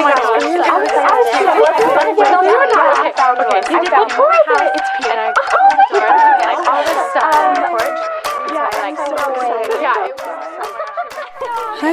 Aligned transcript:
Hi 0.00 0.04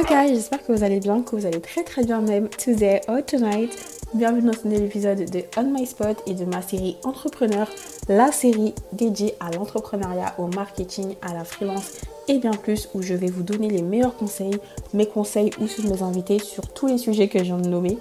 guys, 0.04 0.34
j'espère 0.34 0.64
que 0.64 0.72
vous 0.72 0.84
allez 0.84 1.00
bien, 1.00 1.22
que 1.22 1.34
vous 1.34 1.46
allez 1.46 1.60
très 1.60 1.82
très 1.82 2.04
bien 2.04 2.20
même 2.20 2.48
today 2.48 3.00
or 3.08 3.24
tonight. 3.26 3.76
Bienvenue 4.14 4.42
dans 4.42 4.52
ce 4.52 4.68
nouvel 4.68 4.84
épisode 4.84 5.28
de 5.28 5.42
On 5.56 5.64
My 5.64 5.84
Spot 5.84 6.16
et 6.26 6.34
de 6.34 6.44
ma 6.44 6.62
série 6.62 6.98
Entrepreneur, 7.02 7.68
la 8.08 8.30
série 8.30 8.72
dédiée 8.92 9.34
à 9.40 9.50
l'entrepreneuriat, 9.50 10.34
au 10.38 10.46
marketing, 10.46 11.16
à 11.22 11.34
la 11.34 11.44
freelance 11.44 12.02
et 12.28 12.38
bien 12.38 12.52
plus 12.52 12.88
où 12.94 13.02
je 13.02 13.14
vais 13.14 13.30
vous 13.30 13.42
donner 13.42 13.68
les 13.68 13.82
meilleurs 13.82 14.16
conseils, 14.16 14.58
mes 14.94 15.06
conseils 15.06 15.50
ou 15.60 15.66
ceux 15.66 15.82
de 15.82 15.88
mes 15.88 16.02
invités 16.02 16.38
sur 16.38 16.66
tous 16.68 16.86
les 16.86 16.98
sujets 16.98 17.28
que 17.28 17.38
je 17.38 17.44
viens 17.44 17.58
de 17.58 17.68
nommer. 17.68 17.98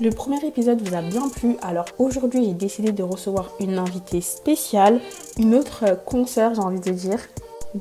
Le 0.00 0.10
premier 0.10 0.44
épisode 0.44 0.80
vous 0.82 0.94
a 0.94 1.02
bien 1.02 1.28
plu, 1.28 1.56
alors 1.62 1.86
aujourd'hui 1.98 2.44
j'ai 2.44 2.52
décidé 2.52 2.90
de 2.90 3.02
recevoir 3.02 3.52
une 3.60 3.78
invitée 3.78 4.20
spéciale, 4.20 5.00
une 5.38 5.54
autre 5.54 5.84
consoeur 6.04 6.54
j'ai 6.54 6.60
envie 6.60 6.80
de 6.80 6.90
dire. 6.90 7.20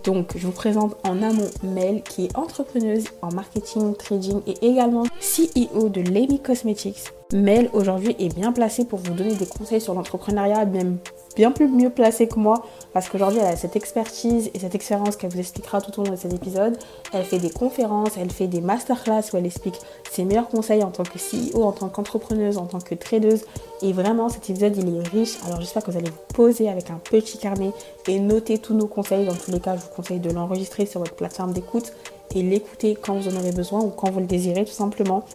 Donc 0.03 0.31
je 0.35 0.47
vous 0.47 0.53
présente 0.53 0.95
en 1.03 1.21
amont 1.21 1.49
Mel 1.63 2.01
qui 2.01 2.25
est 2.25 2.37
entrepreneuse 2.37 3.05
en 3.21 3.31
marketing, 3.31 3.95
trading 3.95 4.41
et 4.47 4.67
également 4.67 5.03
CEO 5.19 5.89
de 5.89 6.01
Lamy 6.01 6.39
Cosmetics. 6.39 7.11
Mel 7.31 7.69
aujourd'hui 7.73 8.15
est 8.19 8.35
bien 8.35 8.51
placée 8.51 8.85
pour 8.85 8.99
vous 8.99 9.13
donner 9.13 9.35
des 9.35 9.45
conseils 9.45 9.81
sur 9.81 9.93
l'entrepreneuriat, 9.93 10.65
même 10.65 10.97
bien 11.35 11.51
plus 11.51 11.67
mieux 11.67 11.89
placée 11.89 12.27
que 12.27 12.39
moi 12.39 12.63
parce 12.93 13.09
qu'aujourd'hui 13.09 13.39
elle 13.39 13.47
a 13.47 13.55
cette 13.55 13.75
expertise 13.75 14.51
et 14.53 14.59
cette 14.59 14.75
expérience 14.75 15.15
qu'elle 15.15 15.31
vous 15.31 15.39
expliquera 15.39 15.81
tout 15.81 15.99
au 15.99 16.03
long 16.03 16.11
de 16.11 16.15
cet 16.15 16.33
épisode. 16.33 16.77
Elle 17.13 17.23
fait 17.23 17.39
des 17.39 17.49
conférences, 17.49 18.11
elle 18.17 18.31
fait 18.31 18.47
des 18.47 18.61
masterclass 18.61 19.23
où 19.33 19.37
elle 19.37 19.45
explique 19.45 19.79
ses 20.11 20.25
meilleurs 20.25 20.49
conseils 20.49 20.83
en 20.83 20.91
tant 20.91 21.03
que 21.03 21.17
CEO, 21.17 21.63
en 21.63 21.71
tant 21.71 21.89
qu'entrepreneuse, 21.89 22.57
en 22.57 22.65
tant 22.65 22.79
que 22.79 22.95
tradeuse. 22.95 23.45
Et 23.81 23.93
vraiment 23.93 24.29
cet 24.29 24.49
épisode 24.49 24.77
il 24.77 24.95
est 24.95 25.07
riche. 25.07 25.37
Alors 25.45 25.59
j'espère 25.59 25.83
que 25.83 25.91
vous 25.91 25.97
allez 25.97 26.09
vous 26.09 26.33
poser 26.33 26.69
avec 26.69 26.89
un 26.89 26.99
petit 27.03 27.37
carnet 27.37 27.71
et 28.07 28.19
noter 28.19 28.57
tous 28.57 28.73
nos 28.73 28.87
conseils. 28.87 29.25
Dans 29.25 29.35
tous 29.35 29.51
les 29.51 29.59
cas, 29.59 29.75
je 29.75 29.81
vous 29.81 29.95
conseille 29.95 30.19
de 30.19 30.31
l'enregistrer 30.31 30.85
sur 30.85 30.99
votre 30.99 31.15
plateforme 31.15 31.53
d'écoute 31.53 31.93
et 32.35 32.41
l'écouter 32.41 32.97
quand 32.99 33.15
vous 33.15 33.27
en 33.27 33.37
avez 33.37 33.51
besoin 33.51 33.81
ou 33.81 33.89
quand 33.89 34.09
vous 34.11 34.19
le 34.19 34.25
désirez 34.25 34.65
tout 34.65 34.71
simplement. 34.71 35.25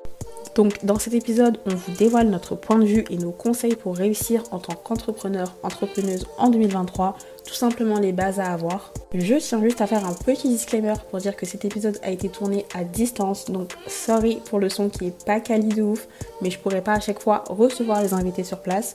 Donc 0.59 0.85
dans 0.85 0.99
cet 0.99 1.15
épisode, 1.15 1.59
on 1.67 1.75
vous 1.77 1.93
dévoile 1.93 2.31
notre 2.31 2.57
point 2.57 2.81
de 2.81 2.85
vue 2.85 3.05
et 3.11 3.17
nos 3.17 3.31
conseils 3.31 3.77
pour 3.77 3.97
réussir 3.97 4.43
en 4.51 4.59
tant 4.59 4.75
qu'entrepreneur, 4.75 5.55
entrepreneuse 5.63 6.27
en 6.37 6.51
2023, 6.51 7.17
tout 7.47 7.55
simplement 7.55 8.01
les 8.01 8.11
bases 8.11 8.41
à 8.41 8.47
avoir. 8.47 8.93
Je 9.15 9.37
tiens 9.37 9.63
juste 9.63 9.81
à 9.81 9.87
faire 9.87 10.05
un 10.05 10.15
petit 10.15 10.49
disclaimer 10.49 10.95
pour 11.11 11.21
dire 11.21 11.37
que 11.37 11.47
cet 11.47 11.65
épisode 11.65 12.01
a 12.03 12.11
été 12.11 12.29
tourné 12.29 12.67
à 12.75 12.83
distance, 12.83 13.49
donc 13.53 13.75
sorry 13.87 14.41
pour 14.51 14.59
le 14.59 14.69
son 14.69 14.89
qui 14.89 15.07
est 15.07 15.25
pas 15.25 15.39
quali 15.39 15.69
de 15.69 15.83
ouf, 15.83 16.09
mais 16.43 16.51
je 16.51 16.59
pourrais 16.59 16.83
pas 16.83 16.95
à 16.95 17.01
chaque 17.01 17.23
fois 17.23 17.45
recevoir 17.49 18.03
les 18.03 18.13
invités 18.13 18.43
sur 18.43 18.59
place. 18.59 18.95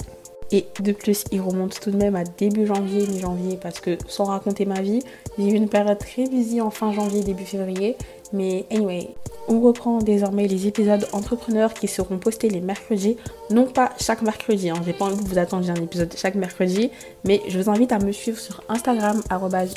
Et 0.51 0.67
de 0.81 0.91
plus, 0.91 1.23
il 1.31 1.39
remonte 1.39 1.79
tout 1.79 1.91
de 1.91 1.97
même 1.97 2.15
à 2.15 2.25
début 2.25 2.67
janvier, 2.67 3.07
mi-janvier, 3.07 3.57
parce 3.59 3.79
que 3.79 3.97
sans 4.07 4.25
raconter 4.25 4.65
ma 4.65 4.81
vie, 4.81 5.01
j'ai 5.37 5.49
eu 5.49 5.53
une 5.53 5.69
période 5.69 5.97
très 5.97 6.27
busy 6.27 6.61
en 6.61 6.69
fin 6.69 6.91
janvier, 6.91 7.23
début 7.23 7.45
février. 7.45 7.95
Mais 8.33 8.65
anyway, 8.71 9.15
on 9.47 9.61
reprend 9.61 9.99
désormais 9.99 10.47
les 10.47 10.67
épisodes 10.67 11.07
entrepreneurs 11.11 11.73
qui 11.73 11.87
seront 11.87 12.17
postés 12.17 12.49
les 12.49 12.61
mercredis. 12.61 13.17
Non 13.51 13.65
pas 13.65 13.91
chaque 13.99 14.21
mercredi, 14.21 14.69
hein. 14.69 14.75
j'ai 14.85 14.93
pas 14.93 15.05
envie 15.05 15.23
que 15.23 15.29
vous 15.29 15.37
attendiez 15.37 15.71
un 15.71 15.75
épisode 15.75 16.11
chaque 16.15 16.35
mercredi, 16.35 16.89
mais 17.25 17.41
je 17.47 17.59
vous 17.59 17.69
invite 17.69 17.91
à 17.91 17.99
me 17.99 18.11
suivre 18.11 18.39
sur 18.39 18.63
Instagram, 18.69 19.21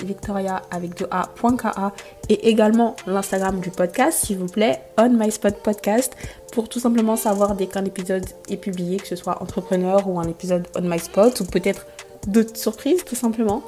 victoria 0.04 0.62
avec 0.70 1.04
a.ka 1.10 1.92
et 2.28 2.48
également 2.48 2.96
l'Instagram 3.06 3.60
du 3.60 3.70
podcast, 3.70 4.24
s'il 4.24 4.38
vous 4.38 4.46
plaît, 4.46 4.80
on 4.98 5.10
my 5.10 5.30
spot 5.30 5.56
podcast, 5.62 6.16
pour 6.52 6.68
tout 6.68 6.80
simplement 6.80 7.16
savoir 7.16 7.54
dès 7.54 7.66
qu'un 7.66 7.84
épisode 7.84 8.24
est 8.48 8.56
publié, 8.56 8.96
que 8.96 9.06
ce 9.06 9.16
soit 9.16 9.42
entrepreneur 9.42 10.08
ou 10.08 10.18
un 10.18 10.28
épisode 10.28 10.66
on 10.76 10.82
my 10.82 10.98
spot, 10.98 11.40
ou 11.40 11.44
peut-être 11.44 11.86
d'autres 12.26 12.56
surprises 12.56 13.04
tout 13.04 13.14
simplement. 13.14 13.62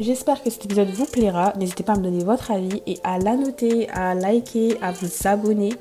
J'espère 0.00 0.44
que 0.44 0.50
cet 0.50 0.64
épisode 0.64 0.90
vous 0.90 1.06
plaira. 1.06 1.52
N'hésitez 1.58 1.82
pas 1.82 1.94
à 1.94 1.96
me 1.96 2.04
donner 2.04 2.22
votre 2.22 2.52
avis 2.52 2.82
et 2.86 2.98
à 3.02 3.18
la 3.18 3.36
noter, 3.36 3.88
à 3.88 4.14
liker, 4.14 4.78
à 4.80 4.92
vous 4.92 5.08
abonner. 5.24 5.74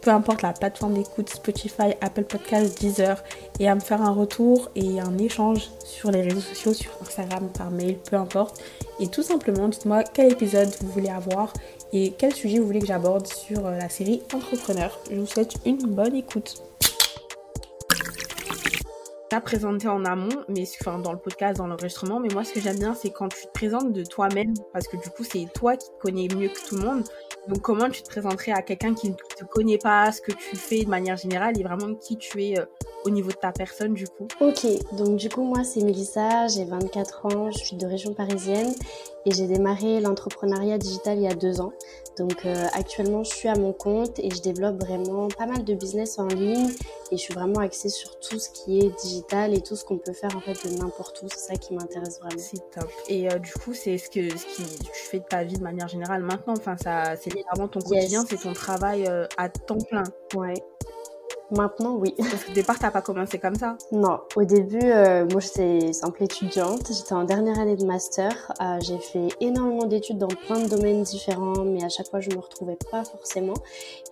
Peu 0.00 0.12
importe 0.12 0.42
la 0.42 0.52
plateforme 0.52 0.94
d'écoute, 0.94 1.28
Spotify, 1.28 1.94
Apple 2.00 2.22
Podcasts, 2.22 2.80
Deezer, 2.80 3.20
et 3.58 3.68
à 3.68 3.74
me 3.74 3.80
faire 3.80 4.00
un 4.00 4.12
retour 4.12 4.70
et 4.76 5.00
un 5.00 5.18
échange 5.18 5.70
sur 5.84 6.12
les 6.12 6.22
réseaux 6.22 6.40
sociaux, 6.40 6.72
sur 6.72 6.92
Instagram, 7.02 7.48
par 7.52 7.72
mail, 7.72 7.98
peu 8.08 8.14
importe. 8.14 8.62
Et 9.00 9.08
tout 9.08 9.24
simplement, 9.24 9.66
dites-moi 9.66 10.04
quel 10.04 10.30
épisode 10.30 10.72
vous 10.80 10.92
voulez 10.92 11.10
avoir 11.10 11.52
et 11.92 12.14
quel 12.16 12.32
sujet 12.32 12.60
vous 12.60 12.66
voulez 12.66 12.78
que 12.78 12.86
j'aborde 12.86 13.26
sur 13.26 13.62
la 13.62 13.88
série 13.88 14.22
Entrepreneur. 14.32 14.96
Je 15.10 15.18
vous 15.18 15.26
souhaite 15.26 15.56
une 15.66 15.78
bonne 15.78 16.14
écoute 16.14 16.62
présenté 19.40 19.88
en 19.88 20.04
amont, 20.04 20.44
mais 20.48 20.64
enfin 20.80 20.98
dans 20.98 21.12
le 21.12 21.18
podcast, 21.18 21.58
dans 21.58 21.66
l'enregistrement. 21.66 22.20
Mais 22.20 22.28
moi, 22.32 22.44
ce 22.44 22.52
que 22.52 22.60
j'aime 22.60 22.78
bien, 22.78 22.94
c'est 22.94 23.10
quand 23.10 23.28
tu 23.28 23.42
te 23.42 23.52
présentes 23.52 23.92
de 23.92 24.04
toi-même, 24.04 24.54
parce 24.72 24.88
que 24.88 24.96
du 24.96 25.10
coup, 25.10 25.24
c'est 25.24 25.46
toi 25.54 25.76
qui 25.76 25.88
te 25.88 25.98
connais 26.00 26.28
mieux 26.34 26.48
que 26.48 26.68
tout 26.68 26.76
le 26.76 26.82
monde. 26.82 27.04
Donc, 27.46 27.60
comment 27.60 27.88
tu 27.88 28.02
te 28.02 28.08
présenterais 28.08 28.52
à 28.52 28.62
quelqu'un 28.62 28.94
qui 28.94 29.10
ne 29.10 29.14
te 29.14 29.44
connaît 29.44 29.78
pas, 29.78 30.10
ce 30.12 30.20
que 30.20 30.32
tu 30.32 30.56
fais 30.56 30.84
de 30.84 30.88
manière 30.88 31.16
générale, 31.16 31.58
et 31.58 31.62
vraiment 31.62 31.94
qui 31.94 32.16
tu 32.16 32.44
es 32.44 32.58
euh, 32.58 32.64
au 33.04 33.10
niveau 33.10 33.30
de 33.30 33.36
ta 33.36 33.52
personne, 33.52 33.94
du 33.94 34.06
coup? 34.06 34.28
Ok, 34.40 34.66
donc 34.96 35.16
du 35.16 35.28
coup, 35.28 35.42
moi, 35.42 35.64
c'est 35.64 35.82
Mélissa, 35.82 36.48
j'ai 36.48 36.64
24 36.64 37.26
ans, 37.26 37.50
je 37.50 37.58
suis 37.58 37.76
de 37.76 37.86
région 37.86 38.14
parisienne, 38.14 38.74
et 39.24 39.30
j'ai 39.30 39.46
démarré 39.46 40.00
l'entrepreneuriat 40.00 40.78
digital 40.78 41.18
il 41.18 41.24
y 41.24 41.28
a 41.28 41.34
deux 41.34 41.60
ans. 41.60 41.72
Donc 42.18 42.44
euh, 42.44 42.66
actuellement, 42.72 43.22
je 43.22 43.30
suis 43.30 43.48
à 43.48 43.54
mon 43.54 43.72
compte 43.72 44.18
et 44.18 44.30
je 44.30 44.42
développe 44.42 44.82
vraiment 44.82 45.28
pas 45.28 45.46
mal 45.46 45.64
de 45.64 45.74
business 45.74 46.18
en 46.18 46.26
ligne 46.26 46.68
et 47.10 47.16
je 47.16 47.22
suis 47.22 47.34
vraiment 47.34 47.60
axée 47.60 47.88
sur 47.88 48.18
tout 48.18 48.38
ce 48.38 48.50
qui 48.50 48.80
est 48.80 48.90
digital 49.02 49.54
et 49.54 49.60
tout 49.60 49.76
ce 49.76 49.84
qu'on 49.84 49.98
peut 49.98 50.12
faire 50.12 50.36
en 50.36 50.40
fait 50.40 50.68
de 50.68 50.76
n'importe 50.76 51.22
où. 51.22 51.26
C'est 51.30 51.52
ça 51.52 51.54
qui 51.54 51.74
m'intéresse 51.74 52.18
vraiment. 52.20 52.38
C'est 52.38 52.70
top. 52.70 52.90
Et 53.08 53.30
euh, 53.30 53.38
du 53.38 53.52
coup, 53.52 53.72
c'est 53.74 53.98
ce 53.98 54.10
que 54.10 54.28
ce 54.36 54.44
qui 54.46 54.62
tu 54.64 55.02
fais 55.10 55.20
de 55.20 55.24
ta 55.24 55.44
vie 55.44 55.56
de 55.56 55.62
manière 55.62 55.88
générale 55.88 56.22
maintenant. 56.22 56.54
Enfin, 56.56 56.76
ça, 56.76 57.16
c'est 57.16 57.32
vraiment 57.50 57.68
ton 57.68 57.80
quotidien, 57.80 58.24
c'est 58.28 58.40
ton 58.40 58.52
travail 58.52 59.06
euh, 59.06 59.26
à 59.36 59.48
temps 59.48 59.78
plein. 59.78 60.04
Ouais. 60.34 60.54
Maintenant, 61.50 61.96
oui. 61.96 62.14
Parce 62.18 62.44
qu'au 62.44 62.52
départ, 62.52 62.78
t'as 62.78 62.90
pas 62.90 63.00
commencé 63.00 63.38
comme 63.38 63.54
ça 63.54 63.78
Non. 63.90 64.20
Au 64.36 64.44
début, 64.44 64.82
euh, 64.82 65.26
moi, 65.30 65.40
j'étais 65.40 65.94
simple 65.94 66.22
étudiante. 66.22 66.92
J'étais 66.92 67.14
en 67.14 67.24
dernière 67.24 67.58
année 67.58 67.76
de 67.76 67.86
master. 67.86 68.52
Euh, 68.60 68.78
j'ai 68.80 68.98
fait 68.98 69.28
énormément 69.40 69.86
d'études 69.86 70.18
dans 70.18 70.28
plein 70.28 70.60
de 70.60 70.68
domaines 70.68 71.02
différents, 71.02 71.64
mais 71.64 71.82
à 71.82 71.88
chaque 71.88 72.08
fois, 72.08 72.20
je 72.20 72.28
me 72.30 72.38
retrouvais 72.38 72.76
pas 72.90 73.02
forcément. 73.04 73.54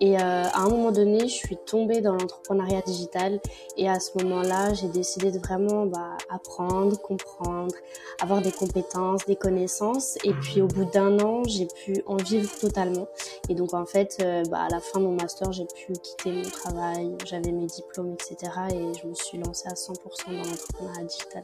Et 0.01 0.17
euh, 0.17 0.19
à 0.21 0.61
un 0.61 0.69
moment 0.69 0.91
donné, 0.91 1.19
je 1.27 1.33
suis 1.33 1.57
tombée 1.57 2.01
dans 2.01 2.13
l'entrepreneuriat 2.13 2.81
digital. 2.81 3.39
Et 3.77 3.87
à 3.87 3.99
ce 3.99 4.17
moment-là, 4.17 4.73
j'ai 4.73 4.87
décidé 4.87 5.31
de 5.31 5.37
vraiment 5.37 5.85
bah, 5.85 6.17
apprendre, 6.29 6.99
comprendre, 6.99 7.75
avoir 8.19 8.41
des 8.41 8.51
compétences, 8.51 9.25
des 9.27 9.35
connaissances. 9.35 10.17
Et 10.23 10.33
puis, 10.33 10.61
au 10.61 10.67
bout 10.67 10.85
d'un 10.85 11.19
an, 11.19 11.43
j'ai 11.45 11.67
pu 11.67 12.01
en 12.07 12.15
vivre 12.15 12.49
totalement. 12.59 13.07
Et 13.47 13.53
donc, 13.53 13.75
en 13.75 13.85
fait, 13.85 14.25
bah, 14.49 14.61
à 14.61 14.69
la 14.69 14.79
fin 14.79 14.99
de 14.99 15.05
mon 15.05 15.13
master, 15.13 15.51
j'ai 15.51 15.65
pu 15.65 15.93
quitter 15.93 16.31
mon 16.31 16.41
travail 16.41 17.15
j'avais 17.27 17.51
mes 17.51 17.65
diplômes, 17.65 18.13
etc. 18.13 18.51
Et 18.71 18.99
je 18.99 19.07
me 19.07 19.13
suis 19.13 19.37
lancée 19.37 19.67
à 19.67 19.73
100% 19.73 19.93
dans 20.27 20.37
l'entrepreneuriat 20.37 21.03
digital. 21.03 21.41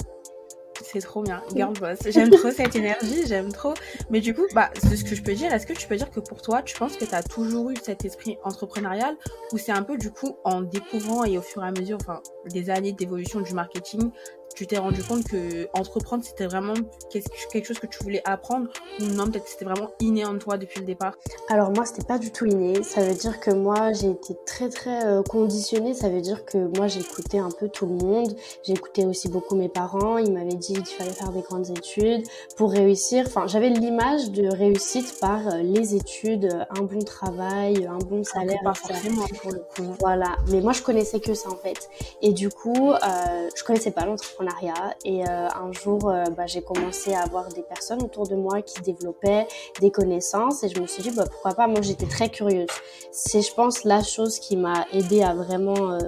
C'est 0.81 0.99
trop 0.99 1.21
bien, 1.21 1.41
girl 1.55 1.73
boss. 1.73 1.99
J'aime 2.07 2.29
trop 2.31 2.49
cette 2.51 2.75
énergie, 2.75 3.25
j'aime 3.27 3.51
trop. 3.51 3.73
Mais 4.09 4.22
du 4.22 4.33
coup, 4.33 4.45
bah, 4.53 4.72
c'est 4.81 4.97
ce 4.97 5.03
que 5.03 5.16
je 5.16 5.22
peux 5.22 5.33
dire. 5.33 5.53
Est-ce 5.53 5.67
que 5.67 5.73
tu 5.73 5.88
peux 5.88 5.95
dire 5.95 6.09
que 6.09 6.19
pour 6.19 6.41
toi, 6.41 6.61
tu 6.63 6.75
penses 6.75 6.97
que 6.97 7.05
tu 7.05 7.13
as 7.13 7.23
toujours 7.23 7.69
eu 7.69 7.75
cet 7.81 8.05
esprit 8.05 8.38
entrepreneurial 8.43 9.16
ou 9.51 9.57
c'est 9.57 9.72
un 9.72 9.83
peu 9.83 9.97
du 9.97 10.11
coup 10.11 10.35
en 10.43 10.61
découvrant 10.61 11.23
et 11.25 11.38
au 11.38 11.41
fur 11.41 11.63
et 11.63 11.67
à 11.67 11.72
mesure, 11.72 11.97
enfin, 12.01 12.22
des 12.49 12.69
années 12.69 12.91
d'évolution 12.91 13.41
du 13.41 13.53
marketing, 13.53 14.11
tu 14.56 14.68
t'es 14.68 14.78
rendu 14.78 15.03
compte 15.03 15.24
que 15.25 15.68
entreprendre 15.74 16.24
c'était 16.24 16.46
vraiment 16.46 16.74
quelque 17.52 17.66
chose 17.66 17.80
que 17.80 17.88
tu 17.88 18.03
voulais 18.03 18.22
apprendre 18.25 18.68
ou 19.00 19.06
non 19.06 19.25
peut-être 19.28 19.47
c'était 19.47 19.66
vraiment 19.66 19.90
inné 20.00 20.25
en 20.25 20.38
toi 20.38 20.58
depuis 20.58 20.80
le 20.80 20.86
départ? 20.86 21.16
Alors 21.50 21.72
moi 21.72 21.86
c'était 21.86 22.06
pas 22.06 22.18
du 22.18 22.31
tout 22.31 22.46
inné, 22.46 22.84
ça 22.84 23.02
veut 23.02 23.16
dire 23.16 23.40
que 23.40 23.52
moi 23.52 23.94
j'ai 23.94 24.09
été 24.09 24.36
très 24.46 24.69
très 24.69 25.05
euh, 25.05 25.23
conditionnée, 25.23 25.94
ça 25.94 26.09
veut 26.09 26.22
dire 26.22 26.46
que 26.46 26.58
moi 26.78 26.88
j'écoutais 26.88 27.40
un 27.40 27.52
peu 27.52 27.70
tout 27.70 27.85
le 27.85 27.96
monde, 27.96 28.35
j'écoutais 28.64 29.05
aussi 29.05 29.29
beaucoup 29.29 29.55
mes 29.55 29.70
parents, 29.70 30.17
ils 30.17 30.32
m'avaient 30.32 30.56
dit 30.56 30.73
qu'il 30.73 30.85
fallait 30.97 31.11
faire 31.11 31.32
des 31.32 31.41
grandes 31.41 31.70
études 31.70 32.23
pour 32.58 32.72
réussir, 32.72 33.26
enfin 33.28 33.47
j'avais 33.47 33.70
l'image 33.70 34.32
de 34.32 34.47
réussite 34.47 35.20
par 35.20 35.47
euh, 35.47 35.61
les 35.61 35.96
études, 35.96 36.49
un 36.70 36.82
bon 36.82 36.99
travail, 36.99 37.85
un 37.85 37.97
bon 37.97 38.23
salaire. 38.23 38.59
Pas 38.64 38.73
forcément 38.73 39.26
pour 39.41 39.52
le 39.52 39.59
coup. 39.59 39.96
Voilà, 39.99 40.38
mais 40.49 40.61
moi 40.61 40.73
je 40.73 40.82
connaissais 40.82 41.20
que 41.20 41.34
ça 41.34 41.49
en 41.49 41.56
fait. 41.56 41.90
Et 42.22 42.32
du 42.34 42.49
coup, 42.49 42.91
euh, 42.91 43.49
je 43.56 43.64
connaissais 43.64 43.91
pas 43.91 44.06
et 45.05 45.23
euh, 45.23 45.47
un 45.49 45.72
jour, 45.72 46.09
euh, 46.09 46.25
bah, 46.35 46.45
j'ai 46.45 46.61
commencé 46.61 47.13
à 47.13 47.22
avoir 47.22 47.49
des 47.49 47.63
personnes 47.63 48.01
autour 48.03 48.28
de 48.28 48.35
moi 48.35 48.61
qui 48.61 48.81
développaient 48.81 49.47
des 49.79 49.91
connaissances 49.91 50.63
et 50.63 50.69
je 50.69 50.79
me 50.79 50.87
suis 50.87 51.03
dit 51.03 51.11
bah, 51.11 51.25
pourquoi 51.29 51.53
pas? 51.53 51.67
Moi, 51.67 51.81
j'étais 51.81 52.05
très 52.05 52.29
curieuse. 52.29 52.67
C'est, 53.11 53.41
je 53.41 53.53
pense, 53.53 53.84
la 53.84 54.03
chose 54.03 54.40
qui 54.40 54.57
m'a 54.57 54.85
aidé 54.91 55.22
à 55.22 55.34
vraiment 55.34 55.91
euh, 55.91 55.99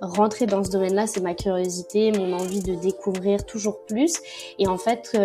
rentrer 0.00 0.46
dans 0.46 0.64
ce 0.64 0.70
domaine-là, 0.70 1.06
c'est 1.06 1.20
ma 1.20 1.34
curiosité, 1.34 2.12
mon 2.12 2.32
envie 2.32 2.60
de 2.60 2.74
découvrir 2.74 3.44
toujours 3.46 3.84
plus. 3.86 4.14
Et 4.58 4.66
en 4.66 4.76
fait, 4.76 5.16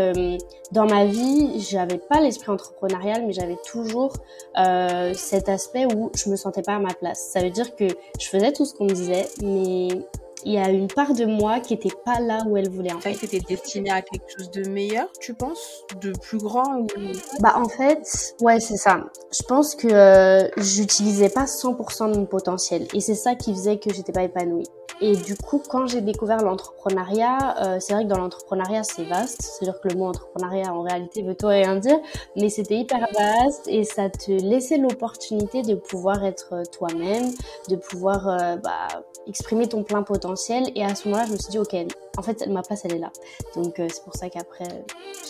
dans 0.71 0.85
ma 0.85 1.05
vie, 1.05 1.59
j'avais 1.59 1.97
pas 1.97 2.21
l'esprit 2.21 2.51
entrepreneurial, 2.51 3.25
mais 3.25 3.33
j'avais 3.33 3.57
toujours 3.65 4.13
cet 5.15 5.49
aspect 5.49 5.87
où 5.87 6.11
je 6.13 6.29
me 6.29 6.35
sentais 6.35 6.61
pas 6.61 6.75
à 6.75 6.79
ma 6.79 6.93
place. 6.93 7.29
Ça 7.33 7.39
veut 7.39 7.49
dire 7.49 7.75
que 7.75 7.87
je 8.19 8.27
faisais 8.27 8.51
tout 8.51 8.65
ce 8.65 8.75
qu'on 8.75 8.83
me 8.83 8.93
disait, 8.93 9.25
mais 9.41 9.87
il 10.47 10.53
y 10.53 10.57
a 10.57 10.69
une 10.69 10.87
part 10.87 11.13
de 11.13 11.25
moi 11.25 11.59
qui 11.59 11.73
était 11.73 11.93
pas 12.05 12.21
là 12.21 12.39
où 12.47 12.55
elle 12.55 12.69
voulait. 12.69 12.93
En 12.93 13.01
fait, 13.01 13.13
c'était 13.15 13.41
destiné 13.41 13.91
à 13.91 14.01
quelque 14.01 14.23
chose 14.37 14.49
de 14.49 14.69
meilleur, 14.69 15.09
tu 15.19 15.33
penses, 15.33 15.83
de 15.99 16.13
plus 16.13 16.37
grand 16.37 16.79
ou 16.79 16.87
Bah 17.41 17.55
en 17.57 17.67
fait, 17.67 18.33
ouais, 18.39 18.61
c'est 18.61 18.77
ça. 18.77 19.03
Je 19.37 19.43
pense 19.43 19.75
que 19.75 19.89
euh, 19.89 20.47
j'utilisais 20.55 21.29
pas 21.29 21.43
100% 21.43 22.13
de 22.13 22.19
mon 22.19 22.25
potentiel 22.25 22.87
et 22.93 23.01
c'est 23.01 23.15
ça 23.15 23.35
qui 23.35 23.53
faisait 23.53 23.77
que 23.77 23.93
j'étais 23.93 24.13
pas 24.13 24.23
épanouie. 24.23 24.63
Et 24.99 25.15
du 25.15 25.35
coup, 25.35 25.61
quand 25.69 25.85
j'ai 25.87 26.01
découvert 26.01 26.43
l'entrepreneuriat, 26.43 27.55
euh, 27.63 27.77
c'est 27.79 27.93
vrai 27.93 28.03
que 28.03 28.09
dans 28.09 28.17
l'entrepreneuriat, 28.17 28.83
c'est 28.83 29.03
vaste. 29.03 29.41
C'est-à-dire 29.41 29.79
que 29.79 29.89
le 29.89 29.95
mot 29.95 30.07
entrepreneuriat, 30.07 30.73
en 30.73 30.81
réalité, 30.81 31.21
veut 31.21 31.35
tout 31.35 31.47
rien 31.47 31.75
dire. 31.75 31.99
Mais 32.35 32.49
c'était 32.49 32.77
hyper 32.77 33.07
vaste 33.13 33.67
et 33.67 33.83
ça 33.83 34.09
te 34.09 34.31
laissait 34.31 34.77
l'opportunité 34.77 35.61
de 35.61 35.75
pouvoir 35.75 36.23
être 36.23 36.63
toi-même, 36.71 37.31
de 37.69 37.75
pouvoir 37.75 38.27
euh, 38.27 38.55
bah, 38.57 38.87
exprimer 39.27 39.67
ton 39.67 39.83
plein 39.83 40.03
potentiel. 40.03 40.71
Et 40.75 40.83
à 40.83 40.95
ce 40.95 41.07
moment-là, 41.07 41.27
je 41.27 41.33
me 41.33 41.37
suis 41.37 41.51
dit, 41.51 41.59
OK, 41.59 41.75
en 42.17 42.23
fait, 42.23 42.47
ma 42.47 42.63
place, 42.63 42.83
elle 42.83 42.95
est 42.95 42.99
là. 42.99 43.11
Donc, 43.55 43.79
euh, 43.79 43.87
c'est 43.93 44.03
pour 44.03 44.15
ça 44.15 44.29
qu'après, 44.29 44.65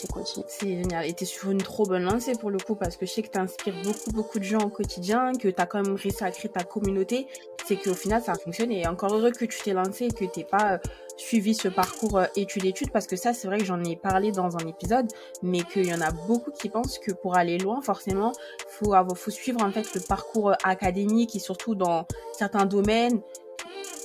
j'ai 0.01 0.07
continué. 0.07 0.45
C'est 0.47 0.67
génial. 0.67 1.05
Et 1.05 1.13
t'es 1.13 1.25
sur 1.25 1.51
une 1.51 1.61
trop 1.61 1.85
bonne 1.85 2.03
lancée 2.03 2.33
pour 2.33 2.49
le 2.49 2.57
coup, 2.57 2.75
parce 2.75 2.95
que 2.95 3.05
je 3.05 3.11
sais 3.11 3.21
que 3.21 3.29
t'inspires 3.29 3.75
beaucoup, 3.83 4.11
beaucoup 4.11 4.39
de 4.39 4.45
gens 4.45 4.59
au 4.59 4.69
quotidien, 4.69 5.33
que 5.33 5.49
t'as 5.49 5.65
quand 5.65 5.83
même 5.83 5.95
réussi 5.95 6.23
à 6.23 6.31
créer 6.31 6.49
ta 6.49 6.63
communauté. 6.63 7.27
C'est 7.65 7.75
qu'au 7.75 7.93
final, 7.93 8.23
ça 8.23 8.31
a 8.31 8.35
fonctionné. 8.35 8.81
Et 8.81 8.87
encore 8.87 9.13
heureux 9.13 9.31
que 9.31 9.43
tu 9.43 9.61
t'es 9.61 9.73
lancé 9.73 10.05
et 10.05 10.11
que 10.11 10.23
t'es 10.23 10.45
pas 10.45 10.75
euh, 10.75 10.77
suivi 11.17 11.53
ce 11.53 11.67
parcours 11.67 12.19
euh, 12.19 12.25
études-études, 12.37 12.91
parce 12.91 13.05
que 13.05 13.17
ça, 13.17 13.33
c'est 13.33 13.47
vrai 13.47 13.57
que 13.57 13.65
j'en 13.65 13.83
ai 13.83 13.97
parlé 13.97 14.31
dans 14.31 14.55
un 14.55 14.65
épisode, 14.65 15.07
mais 15.43 15.63
qu'il 15.63 15.87
y 15.87 15.93
en 15.93 16.01
a 16.01 16.11
beaucoup 16.11 16.51
qui 16.51 16.69
pensent 16.69 16.99
que 16.99 17.11
pour 17.11 17.35
aller 17.35 17.57
loin, 17.57 17.81
forcément, 17.81 18.31
faut 18.69 18.93
avoir, 18.93 19.17
faut 19.17 19.31
suivre 19.31 19.61
en 19.61 19.71
fait 19.71 19.93
le 19.93 19.99
parcours 19.99 20.53
académique 20.63 21.35
et 21.35 21.39
surtout 21.39 21.75
dans 21.75 22.05
certains 22.31 22.65
domaines 22.65 23.19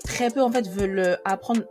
très 0.04 0.30
peu 0.30 0.42
en 0.42 0.50
fait 0.50 0.68
veulent 0.68 1.18
apprendre 1.24 1.62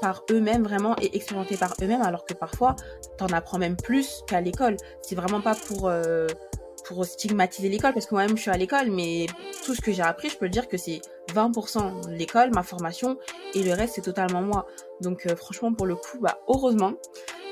par 0.00 0.24
eux-mêmes 0.30 0.62
vraiment 0.62 0.96
et 1.00 1.16
expérimenter 1.16 1.56
par 1.56 1.74
eux-mêmes 1.82 2.02
alors 2.02 2.24
que 2.24 2.34
parfois 2.34 2.76
t'en 3.18 3.26
apprends 3.26 3.58
même 3.58 3.76
plus 3.76 4.22
qu'à 4.26 4.40
l'école. 4.40 4.76
C'est 5.02 5.14
vraiment 5.14 5.40
pas 5.40 5.54
pour 5.54 5.88
euh, 5.88 6.26
pour 6.84 7.04
stigmatiser 7.04 7.68
l'école 7.68 7.92
parce 7.92 8.06
que 8.06 8.14
moi-même 8.14 8.36
je 8.36 8.42
suis 8.42 8.50
à 8.50 8.56
l'école 8.56 8.90
mais 8.90 9.26
tout 9.64 9.74
ce 9.74 9.80
que 9.80 9.92
j'ai 9.92 10.02
appris 10.02 10.28
je 10.28 10.36
peux 10.36 10.46
le 10.46 10.50
dire 10.50 10.68
que 10.68 10.76
c'est 10.76 11.00
20% 11.34 12.10
l'école, 12.10 12.50
ma 12.52 12.62
formation 12.62 13.18
et 13.54 13.62
le 13.62 13.72
reste 13.72 13.94
c'est 13.96 14.02
totalement 14.02 14.42
moi. 14.42 14.66
Donc 15.00 15.26
euh, 15.26 15.36
franchement 15.36 15.72
pour 15.72 15.86
le 15.86 15.96
coup 15.96 16.18
bah 16.20 16.38
heureusement 16.48 16.94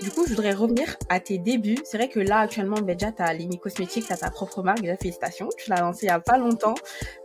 du 0.00 0.10
coup, 0.10 0.24
je 0.26 0.30
voudrais 0.30 0.52
revenir 0.52 0.96
à 1.08 1.20
tes 1.20 1.38
débuts. 1.38 1.78
C'est 1.84 1.96
vrai 1.96 2.08
que 2.08 2.20
là, 2.20 2.38
actuellement, 2.38 2.76
ben, 2.76 2.96
déjà, 2.96 3.12
t'as 3.12 3.32
Lini 3.32 3.58
Cosmétique, 3.58 4.06
t'as 4.08 4.16
ta 4.16 4.30
propre 4.30 4.62
marque. 4.62 4.80
Déjà, 4.80 4.96
félicitations. 4.96 5.48
Tu 5.56 5.70
l'as 5.70 5.80
lancée 5.80 6.06
il 6.06 6.08
y 6.08 6.12
a 6.12 6.20
pas 6.20 6.38
longtemps. 6.38 6.74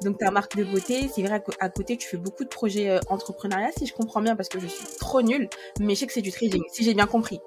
Donc, 0.04 0.18
ta 0.19 0.31
marque 0.31 0.56
de 0.56 0.63
beauté. 0.63 1.10
C'est 1.13 1.24
vrai 1.24 1.42
qu'à 1.44 1.69
côté, 1.69 1.98
tu 1.98 2.07
fais 2.07 2.18
beaucoup 2.18 2.44
de 2.44 2.50
projets 2.50 2.89
euh, 2.89 3.00
entrepreneuriat, 3.10 3.71
si 3.77 3.86
je 3.86 3.94
comprends 3.94 4.21
bien, 4.21 4.36
parce 4.36 4.50
que 4.50 4.60
je 4.60 4.68
suis 4.68 4.86
trop 5.00 5.21
nulle. 5.21 5.50
Mais 5.80 5.95
je 5.95 6.01
sais 6.01 6.07
que 6.07 6.13
c'est 6.13 6.21
du 6.21 6.31
trading, 6.31 6.62
si 6.71 6.83
j'ai 6.83 6.94
bien 6.94 7.07
compris. 7.07 7.39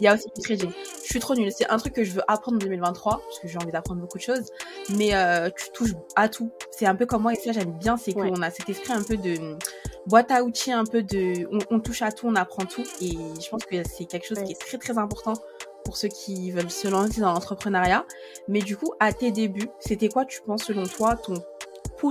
Il 0.00 0.04
y 0.04 0.08
a 0.08 0.14
aussi 0.14 0.26
du 0.34 0.42
trading. 0.42 0.70
Je 1.02 1.08
suis 1.08 1.20
trop 1.20 1.34
nulle. 1.34 1.50
C'est 1.52 1.68
un 1.68 1.76
truc 1.76 1.94
que 1.94 2.04
je 2.04 2.12
veux 2.12 2.22
apprendre 2.28 2.56
en 2.56 2.60
2023, 2.60 3.20
parce 3.24 3.38
que 3.40 3.48
j'ai 3.48 3.58
envie 3.58 3.72
d'apprendre 3.72 4.00
beaucoup 4.00 4.18
de 4.18 4.22
choses. 4.22 4.50
Mais 4.96 5.14
euh, 5.14 5.50
tu 5.50 5.70
touches 5.72 5.94
à 6.16 6.28
tout. 6.28 6.50
C'est 6.70 6.86
un 6.86 6.94
peu 6.94 7.06
comme 7.06 7.22
moi, 7.22 7.32
et 7.32 7.36
ça, 7.36 7.52
j'aime 7.52 7.72
bien, 7.72 7.96
c'est 7.96 8.12
qu'on 8.12 8.42
a 8.42 8.50
cet 8.50 8.68
esprit 8.68 8.92
un 8.92 9.02
peu 9.02 9.16
de 9.16 9.56
boîte 10.06 10.30
à 10.30 10.42
outils 10.42 10.72
un 10.72 10.84
peu 10.84 11.02
de, 11.02 11.48
on, 11.70 11.80
touche 11.80 12.02
à 12.02 12.12
tout, 12.12 12.26
on 12.26 12.34
apprend 12.34 12.64
tout. 12.64 12.84
Et 13.00 13.10
je 13.10 13.48
pense 13.48 13.64
que 13.64 13.76
c'est 13.84 14.06
quelque 14.06 14.26
chose 14.26 14.42
qui 14.42 14.52
est 14.52 14.60
très 14.60 14.78
très 14.78 14.98
important 14.98 15.34
pour 15.84 15.96
ceux 15.96 16.08
qui 16.08 16.50
veulent 16.50 16.70
se 16.70 16.88
lancer 16.88 17.20
dans 17.20 17.32
l'entrepreneuriat. 17.32 18.04
Mais 18.48 18.60
du 18.60 18.76
coup, 18.76 18.92
à 19.00 19.12
tes 19.12 19.30
débuts, 19.30 19.68
c'était 19.80 20.08
quoi, 20.08 20.24
tu 20.24 20.40
penses, 20.42 20.64
selon 20.64 20.84
toi, 20.84 21.16
ton 21.16 21.34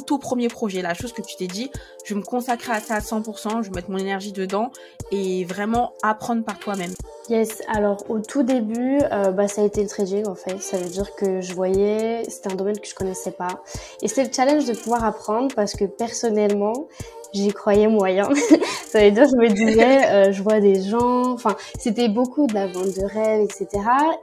tout 0.06 0.18
premier 0.18 0.48
projet, 0.48 0.82
la 0.82 0.94
chose 0.94 1.14
que 1.14 1.22
tu 1.22 1.36
t'es 1.36 1.48
dit, 1.48 1.72
je 2.06 2.14
vais 2.14 2.20
me 2.20 2.26
consacrer 2.26 2.74
à 2.74 2.80
ça 2.80 2.96
à 2.96 3.00
100%, 3.00 3.64
je 3.64 3.70
vais 3.70 3.76
mettre 3.76 3.90
mon 3.90 3.98
énergie 3.98 4.32
dedans 4.32 4.72
et 5.12 5.46
vraiment 5.46 5.94
apprendre 6.04 6.44
par 6.44 6.60
toi-même. 6.60 6.94
Yes, 7.30 7.62
alors 7.68 8.06
au 8.10 8.20
tout 8.20 8.44
début, 8.44 9.00
euh, 9.12 9.32
bah, 9.32 9.50
ça 9.50 9.62
a 9.62 9.66
été 9.66 9.84
le 9.84 9.90
trading 9.90 10.26
en 10.28 10.36
fait. 10.36 10.62
Ça 10.62 10.78
veut 10.78 10.90
dire 10.90 11.14
que 11.16 11.42
je 11.42 11.54
voyais, 11.54 12.24
c'était 12.30 12.52
un 12.52 12.56
domaine 12.56 12.80
que 12.80 12.88
je 12.88 12.96
connaissais 12.96 13.32
pas. 13.32 13.64
Et 14.02 14.08
c'était 14.08 14.26
le 14.26 14.34
challenge 14.34 14.66
de 14.66 14.74
pouvoir 14.74 15.04
apprendre 15.04 15.54
parce 15.54 15.74
que 15.74 15.84
personnellement, 15.84 16.88
j'y 17.34 17.50
croyais 17.50 17.88
moyen. 17.88 18.30
ça 18.88 19.04
veut 19.04 19.12
dire, 19.12 19.26
je 19.28 19.36
me 19.36 19.50
disais, 19.50 20.06
euh, 20.08 20.32
je 20.32 20.42
vois 20.42 20.60
des 20.60 20.82
gens, 20.82 21.32
enfin, 21.32 21.56
c'était 21.78 22.10
beaucoup 22.10 22.48
de 22.48 22.54
la 22.54 22.68
vente 22.68 22.96
de 22.96 23.06
rêves, 23.06 23.42
etc. 23.44 23.68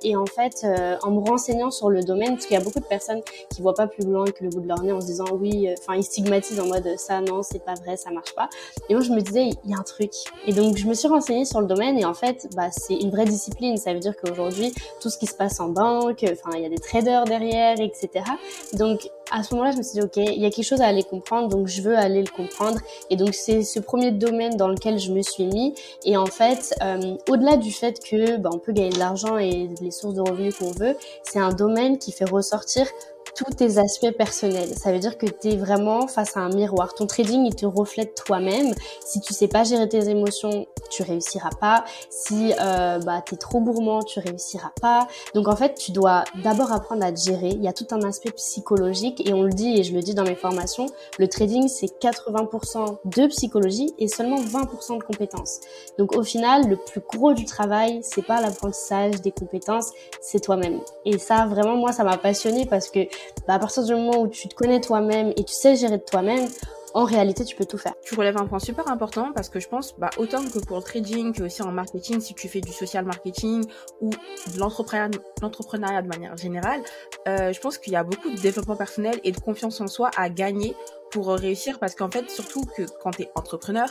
Et 0.02 0.16
en 0.16 0.26
fait, 0.26 0.64
euh, 0.64 0.96
en 1.02 1.10
me 1.10 1.20
renseignant 1.20 1.70
sur 1.70 1.90
le 1.90 2.02
domaine, 2.02 2.34
parce 2.34 2.46
qu'il 2.46 2.56
y 2.56 2.60
a 2.60 2.64
beaucoup 2.64 2.80
de 2.80 2.86
personnes 2.86 3.20
qui 3.50 3.62
voient 3.62 3.74
pas 3.74 3.86
plus 3.86 4.04
loin 4.04 4.24
que 4.24 4.44
le 4.44 4.50
bout 4.50 4.60
de 4.60 4.68
leur 4.68 4.82
nez 4.82 4.92
en 4.92 5.00
se 5.00 5.06
disant, 5.06 5.26
oui, 5.32 5.68
euh, 5.68 5.74
enfin, 5.78 5.96
ils 5.96 6.04
stigmatisent 6.04 6.60
en 6.60 6.66
mode, 6.66 6.88
ça, 6.96 7.20
non, 7.20 7.42
c'est 7.42 7.64
pas 7.64 7.74
vrai, 7.74 7.96
ça 7.96 8.10
marche 8.10 8.34
pas. 8.34 8.48
Et 8.88 8.94
moi, 8.94 9.02
je 9.02 9.10
me 9.10 9.20
disais, 9.20 9.50
il 9.64 9.70
y 9.70 9.74
a 9.74 9.78
un 9.78 9.82
truc. 9.82 10.12
Et 10.46 10.52
donc, 10.52 10.76
je 10.76 10.86
me 10.86 10.94
suis 10.94 11.08
renseignée 11.08 11.44
sur 11.44 11.60
le 11.60 11.66
domaine 11.66 11.98
et 11.98 12.04
en 12.04 12.14
fait, 12.14 12.48
bah, 12.54 12.68
c'est 12.70 12.94
une 12.94 13.10
vraie 13.10 13.24
discipline. 13.26 13.76
Ça 13.76 13.92
veut 13.92 14.00
dire 14.00 14.14
qu'aujourd'hui, 14.16 14.72
tout 15.00 15.10
ce 15.10 15.18
qui 15.18 15.26
se 15.26 15.34
passe 15.34 15.60
en 15.60 15.68
banque, 15.68 16.24
enfin, 16.24 16.56
il 16.56 16.62
y 16.62 16.66
a 16.66 16.68
des 16.68 16.78
traders 16.78 17.24
derrière, 17.24 17.80
etc. 17.80 18.24
Donc, 18.72 19.08
à 19.30 19.42
ce 19.42 19.54
moment-là, 19.54 19.72
je 19.72 19.78
me 19.78 19.82
suis 19.82 19.94
dit, 19.94 20.02
OK, 20.02 20.16
il 20.16 20.40
y 20.40 20.46
a 20.46 20.50
quelque 20.50 20.64
chose 20.64 20.80
à 20.80 20.86
aller 20.86 21.02
comprendre, 21.02 21.48
donc 21.48 21.66
je 21.66 21.82
veux 21.82 21.96
aller 21.96 22.22
le 22.22 22.30
comprendre. 22.30 22.78
Et 23.10 23.16
donc, 23.16 23.34
c'est 23.34 23.62
ce 23.62 23.80
premier 23.80 24.10
domaine 24.10 24.56
dans 24.56 24.68
lequel 24.68 24.98
je 24.98 25.12
me 25.12 25.22
suis 25.22 25.46
mis. 25.46 25.74
Et 26.04 26.16
en 26.16 26.26
fait, 26.26 26.74
euh, 26.82 27.16
au-delà 27.28 27.56
du 27.56 27.72
fait 27.72 27.98
que 28.02 28.36
bah, 28.36 28.50
on 28.52 28.58
peut 28.58 28.72
gagner 28.72 28.90
de 28.90 28.98
l'argent 28.98 29.38
et 29.38 29.68
les 29.80 29.90
sources 29.90 30.14
de 30.14 30.20
revenus 30.20 30.56
qu'on 30.56 30.72
veut, 30.72 30.96
c'est 31.22 31.38
un 31.38 31.52
domaine 31.52 31.98
qui 31.98 32.12
fait 32.12 32.28
ressortir 32.28 32.86
tous 33.34 33.52
tes 33.56 33.78
aspects 33.78 34.10
personnels. 34.16 34.70
Ça 34.76 34.92
veut 34.92 34.98
dire 34.98 35.18
que 35.18 35.26
tu 35.26 35.48
es 35.48 35.56
vraiment 35.56 36.06
face 36.06 36.36
à 36.36 36.40
un 36.40 36.50
miroir. 36.50 36.94
Ton 36.94 37.06
trading, 37.06 37.44
il 37.44 37.54
te 37.54 37.66
reflète 37.66 38.14
toi-même. 38.14 38.74
Si 39.04 39.20
tu 39.20 39.32
sais 39.32 39.48
pas 39.48 39.64
gérer 39.64 39.88
tes 39.88 40.08
émotions, 40.08 40.66
tu 40.90 41.02
réussiras 41.02 41.50
pas. 41.60 41.84
Si 42.10 42.52
euh, 42.60 42.98
bah, 42.98 43.22
tu 43.26 43.34
es 43.34 43.38
trop 43.38 43.60
gourmand, 43.60 44.02
tu 44.02 44.20
réussiras 44.20 44.72
pas. 44.80 45.08
Donc 45.34 45.48
en 45.48 45.56
fait, 45.56 45.74
tu 45.74 45.92
dois 45.92 46.24
d'abord 46.42 46.72
apprendre 46.72 47.04
à 47.04 47.12
te 47.12 47.20
gérer. 47.20 47.48
Il 47.48 47.62
y 47.62 47.68
a 47.68 47.72
tout 47.72 47.86
un 47.90 48.02
aspect 48.02 48.30
psychologique 48.32 49.26
et 49.26 49.32
on 49.32 49.42
le 49.42 49.52
dit 49.52 49.78
et 49.78 49.82
je 49.82 49.94
le 49.94 50.00
dis 50.00 50.14
dans 50.14 50.24
mes 50.24 50.36
formations, 50.36 50.86
le 51.18 51.28
trading, 51.28 51.68
c'est 51.68 51.98
80% 52.00 52.98
de 53.04 53.26
psychologie 53.28 53.92
et 53.98 54.08
seulement 54.08 54.40
20% 54.40 54.98
de 54.98 55.02
compétences. 55.02 55.60
Donc 55.98 56.16
au 56.16 56.22
final, 56.22 56.68
le 56.68 56.76
plus 56.76 57.00
gros 57.00 57.32
du 57.32 57.44
travail, 57.44 58.00
c'est 58.02 58.24
pas 58.24 58.40
l'apprentissage 58.40 59.20
des 59.20 59.32
compétences, 59.32 59.90
c'est 60.20 60.40
toi-même. 60.40 60.80
Et 61.04 61.18
ça, 61.18 61.46
vraiment, 61.46 61.76
moi, 61.76 61.92
ça 61.92 62.04
m'a 62.04 62.16
passionné 62.16 62.66
parce 62.66 62.90
que 62.90 63.00
bah, 63.46 63.54
à 63.54 63.58
partir 63.58 63.84
du 63.84 63.94
moment 63.94 64.20
où 64.20 64.28
tu 64.28 64.48
te 64.48 64.54
connais 64.54 64.80
toi-même 64.80 65.32
et 65.36 65.44
tu 65.44 65.52
sais 65.52 65.76
gérer 65.76 65.98
de 65.98 66.04
toi-même, 66.04 66.48
en 66.94 67.02
réalité, 67.02 67.44
tu 67.44 67.56
peux 67.56 67.64
tout 67.64 67.76
faire. 67.76 67.94
Tu 68.04 68.14
relèves 68.14 68.36
un 68.36 68.46
point 68.46 68.60
super 68.60 68.88
important 68.88 69.32
parce 69.34 69.48
que 69.48 69.58
je 69.58 69.68
pense, 69.68 69.96
bah, 69.98 70.10
autant 70.16 70.44
que 70.44 70.60
pour 70.60 70.76
le 70.76 70.82
trading, 70.82 71.32
que 71.32 71.42
aussi 71.42 71.60
en 71.62 71.72
marketing, 71.72 72.20
si 72.20 72.34
tu 72.34 72.48
fais 72.48 72.60
du 72.60 72.72
social 72.72 73.04
marketing 73.04 73.64
ou 74.00 74.10
de 74.10 74.58
l'entrepreneuriat 74.58 76.02
de 76.02 76.08
manière 76.08 76.36
générale, 76.36 76.80
euh, 77.26 77.52
je 77.52 77.60
pense 77.60 77.78
qu'il 77.78 77.92
y 77.92 77.96
a 77.96 78.04
beaucoup 78.04 78.30
de 78.30 78.40
développement 78.40 78.76
personnel 78.76 79.20
et 79.24 79.32
de 79.32 79.40
confiance 79.40 79.80
en 79.80 79.88
soi 79.88 80.10
à 80.16 80.28
gagner 80.28 80.76
pour 81.10 81.28
réussir 81.30 81.80
parce 81.80 81.96
qu'en 81.96 82.10
fait, 82.10 82.30
surtout 82.30 82.64
que 82.76 82.82
quand 83.02 83.10
tu 83.10 83.22
es 83.22 83.30
entrepreneur, 83.34 83.88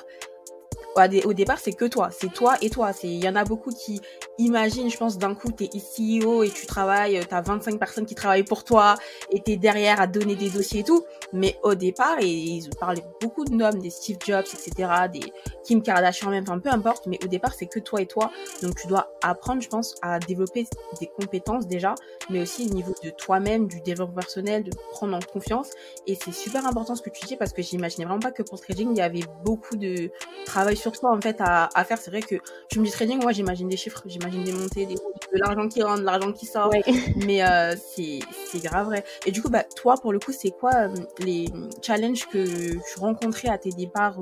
au 1.26 1.34
départ, 1.34 1.60
c'est 1.60 1.74
que 1.74 1.86
toi, 1.86 2.10
c'est 2.12 2.32
toi 2.32 2.56
et 2.62 2.70
toi. 2.70 2.92
Il 3.04 3.24
y 3.24 3.28
en 3.28 3.36
a 3.36 3.44
beaucoup 3.44 3.72
qui 3.72 4.00
imaginent, 4.38 4.90
je 4.90 4.98
pense, 4.98 5.18
d'un 5.18 5.36
coup, 5.36 5.52
t'es 5.52 5.70
CEO 5.70 6.44
et 6.44 6.50
tu 6.50 6.66
travailles, 6.66 7.20
t'as 7.28 7.42
25 7.42 7.80
personnes 7.80 8.06
qui 8.06 8.16
travaillent 8.16 8.44
pour 8.44 8.64
toi 8.64 8.96
et 9.32 9.42
t'es 9.42 9.58
derrière 9.58 10.02
à 10.02 10.08
donner 10.08 10.36
des 10.36 10.50
dossiers 10.50 10.82
et 10.82 10.84
tout. 10.84 11.04
Mais 11.32 11.58
au 11.64 11.76
départ, 11.76 12.18
et 12.20 12.30
ils 12.30 12.70
parlaient 12.80 13.06
beaucoup 13.22 13.46
de 13.46 13.54
noms, 13.54 13.72
des 13.72 13.90
Steve 13.90 14.18
Jobs, 14.26 14.46
etc., 14.46 14.90
des 15.12 15.34
Kim 15.64 15.82
Kardashian 15.82 16.30
même, 16.30 16.44
enfin 16.44 16.60
peu 16.60 16.70
importe, 16.70 17.08
mais 17.08 17.20
au 17.24 17.28
départ, 17.28 17.54
c'est 17.54 17.68
que 17.68 17.80
toi 17.80 18.02
et 18.02 18.06
toi. 18.06 18.32
Donc 18.62 18.76
tu 18.80 18.88
dois 18.88 19.12
apprendre, 19.24 19.62
je 19.62 19.70
pense, 19.70 19.96
à 20.02 20.20
développer 20.20 20.68
des 21.00 21.08
compétences 21.08 21.68
déjà, 21.68 21.96
mais 22.30 22.42
aussi 22.42 22.68
au 22.70 22.74
niveau 22.74 22.94
de 23.04 23.10
toi-même, 23.10 23.68
du 23.68 23.82
développement 23.82 24.16
personnel, 24.16 24.64
de 24.64 24.72
prendre 24.92 25.16
en 25.16 25.20
confiance. 25.20 25.70
Et 26.08 26.16
c'est 26.16 26.34
super 26.34 26.66
important 26.68 26.96
ce 26.96 27.02
que 27.02 27.10
tu 27.10 27.26
dis 27.26 27.36
parce 27.36 27.54
que 27.54 27.62
j'imaginais 27.62 28.06
vraiment 28.06 28.20
pas 28.20 28.32
que 28.32 28.44
pour 28.44 28.60
trading, 28.60 28.90
il 28.92 28.98
y 28.98 29.02
avait 29.02 29.24
beaucoup 29.44 29.76
de 29.76 30.12
travail 30.46 30.76
soi 30.92 31.12
en 31.12 31.22
fait 31.22 31.38
à, 31.40 31.70
à 31.74 31.84
faire. 31.84 31.98
C'est 31.98 32.12
vrai 32.12 32.22
que 32.22 32.36
tu 32.70 32.80
me 32.80 32.86
dis 32.86 32.92
trading, 32.92 33.22
moi 33.22 33.32
j'imagine 33.32 33.70
des 33.70 33.78
chiffres, 33.78 34.04
j'imagine 34.06 34.44
des 34.44 34.52
montées, 34.52 34.86
des, 34.86 34.96
de 34.96 35.40
l'argent 35.40 35.68
qui 35.68 35.82
rentre, 35.82 36.02
de 36.02 36.06
l'argent 36.06 36.32
qui 36.32 36.46
sort. 36.46 36.72
Mais 37.26 37.44
euh, 37.44 37.76
c'est 37.96 38.20
grave 38.60 38.88
vrai. 38.88 39.04
Et 39.26 39.32
du 39.32 39.42
coup, 39.42 39.50
bah 39.50 39.64
toi 39.64 39.96
pour 40.02 40.14
le 40.14 40.20
coup, 40.20 40.32
c'est 40.32 40.52
quoi 40.52 40.72
euh, 40.76 40.96
les 41.20 41.46
challenges 41.82 42.28
que 42.28 42.74
tu 42.74 43.00
rencontrais 43.00 43.50
à 43.50 43.58
tes 43.58 43.70
départs 43.70 44.20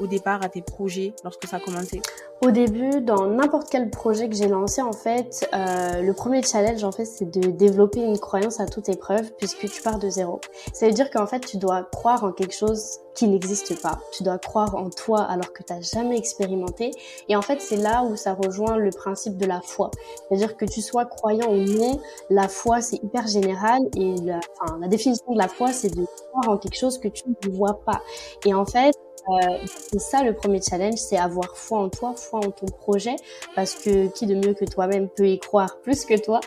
au 0.00 0.06
départ 0.06 0.42
à 0.42 0.48
tes 0.48 0.62
projets 0.62 1.14
lorsque 1.22 1.46
ça 1.46 1.56
a 1.56 1.60
commencé 1.60 2.00
Au 2.42 2.50
début, 2.50 3.00
dans 3.00 3.26
n'importe 3.26 3.68
quel 3.70 3.90
projet 3.90 4.28
que 4.28 4.34
j'ai 4.34 4.48
lancé, 4.48 4.82
en 4.82 4.92
fait, 4.92 5.48
euh, 5.54 6.02
le 6.02 6.12
premier 6.12 6.42
challenge, 6.42 6.84
en 6.84 6.92
fait, 6.92 7.04
c'est 7.04 7.30
de 7.30 7.50
développer 7.50 8.00
une 8.00 8.18
croyance 8.18 8.60
à 8.60 8.66
toute 8.66 8.88
épreuve 8.88 9.32
puisque 9.38 9.68
tu 9.70 9.82
pars 9.82 9.98
de 9.98 10.08
zéro. 10.08 10.40
Ça 10.72 10.86
veut 10.86 10.92
dire 10.92 11.10
qu'en 11.10 11.26
fait, 11.26 11.40
tu 11.40 11.56
dois 11.56 11.82
croire 11.84 12.24
en 12.24 12.32
quelque 12.32 12.54
chose 12.54 13.00
qui 13.14 13.28
n'existe 13.28 13.80
pas. 13.80 13.98
Tu 14.12 14.22
dois 14.22 14.38
croire 14.38 14.74
en 14.74 14.90
toi 14.90 15.22
alors 15.22 15.52
que 15.52 15.62
tu 15.62 15.72
n'as 15.72 15.80
jamais 15.80 16.18
expérimenté. 16.18 16.90
Et 17.28 17.36
en 17.36 17.42
fait, 17.42 17.60
c'est 17.60 17.76
là 17.76 18.02
où 18.02 18.16
ça 18.16 18.34
rejoint 18.34 18.76
le 18.76 18.90
principe 18.90 19.36
de 19.36 19.46
la 19.46 19.60
foi. 19.60 19.90
C'est-à-dire 20.28 20.56
que 20.56 20.64
tu 20.64 20.82
sois 20.82 21.04
croyant 21.04 21.50
ou 21.50 21.56
non, 21.56 22.00
la 22.30 22.48
foi, 22.48 22.80
c'est 22.80 22.96
hyper 22.96 23.26
général 23.26 23.82
et 23.96 24.14
la, 24.22 24.40
enfin, 24.60 24.78
la 24.80 24.88
définition 24.88 25.32
de 25.32 25.38
la 25.38 25.48
foi, 25.48 25.72
c'est 25.72 25.94
de 25.94 26.04
croire 26.04 26.48
en 26.48 26.58
quelque 26.58 26.76
chose 26.76 26.98
que 26.98 27.08
tu 27.08 27.24
ne 27.28 27.50
vois 27.52 27.80
pas. 27.84 28.00
Et 28.44 28.52
en 28.52 28.64
fait, 28.64 28.94
euh, 29.28 29.58
c'est 29.90 30.00
ça 30.00 30.22
le 30.22 30.34
premier 30.34 30.60
challenge, 30.60 30.98
c'est 30.98 31.16
avoir 31.16 31.56
foi 31.56 31.78
en 31.78 31.88
toi, 31.88 32.14
foi 32.16 32.40
en 32.40 32.50
ton 32.50 32.66
projet, 32.66 33.16
parce 33.54 33.74
que 33.74 34.08
qui 34.08 34.26
de 34.26 34.34
mieux 34.34 34.54
que 34.54 34.64
toi-même 34.64 35.08
peut 35.08 35.28
y 35.28 35.38
croire 35.38 35.78
plus 35.80 36.04
que 36.04 36.18
toi. 36.18 36.40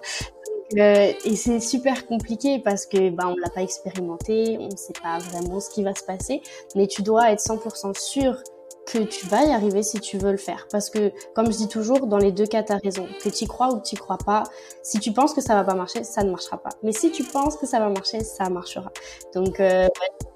Euh, 0.78 1.14
et 1.24 1.36
c'est 1.36 1.62
super 1.62 2.06
compliqué 2.08 2.60
parce 2.60 2.86
que 2.86 3.10
ben 3.10 3.28
on 3.28 3.36
l'a 3.38 3.50
pas 3.50 3.62
expérimenté, 3.62 4.58
on 4.60 4.68
ne 4.68 4.76
sait 4.76 4.94
pas 5.02 5.18
vraiment 5.18 5.62
ce 5.62 5.70
qui 5.70 5.82
va 5.82 5.96
se 5.96 6.04
passer, 6.04 6.42
mais 6.76 6.88
tu 6.88 7.04
dois 7.04 7.32
être 7.32 7.40
100% 7.40 7.98
sûr 7.98 8.44
que 8.86 9.00
tu 9.00 9.28
vas 9.28 9.44
y 9.44 9.52
arriver 9.52 9.84
si 9.84 10.00
tu 10.00 10.18
veux 10.18 10.32
le 10.32 10.38
faire. 10.38 10.68
Parce 10.72 10.90
que, 10.90 11.12
comme 11.36 11.52
je 11.52 11.58
dis 11.58 11.68
toujours, 11.68 12.08
dans 12.08 12.18
les 12.18 12.32
deux 12.32 12.46
cas, 12.46 12.64
tu 12.64 12.72
as 12.72 12.78
raison. 12.78 13.06
Que 13.22 13.30
tu 13.30 13.46
crois 13.46 13.74
ou 13.74 13.80
que 13.80 13.86
tu 13.86 13.98
crois 13.98 14.18
pas, 14.18 14.44
si 14.82 15.00
tu 15.00 15.12
penses 15.12 15.34
que 15.34 15.42
ça 15.42 15.56
va 15.56 15.64
pas 15.66 15.76
marcher, 15.76 16.04
ça 16.04 16.24
ne 16.24 16.32
marchera 16.32 16.58
pas. 16.58 16.70
Mais 16.84 16.94
si 16.94 17.12
tu 17.12 17.24
penses 17.24 17.58
que 17.58 17.66
ça 17.66 17.80
va 17.80 17.90
marcher, 17.90 18.24
ça 18.24 18.50
marchera. 18.50 18.92
Donc, 19.36 19.60
euh, 19.60 19.88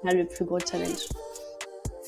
c'est 0.04 0.14
le 0.14 0.26
plus 0.26 0.44
gros 0.44 0.58
challenge. 0.58 1.08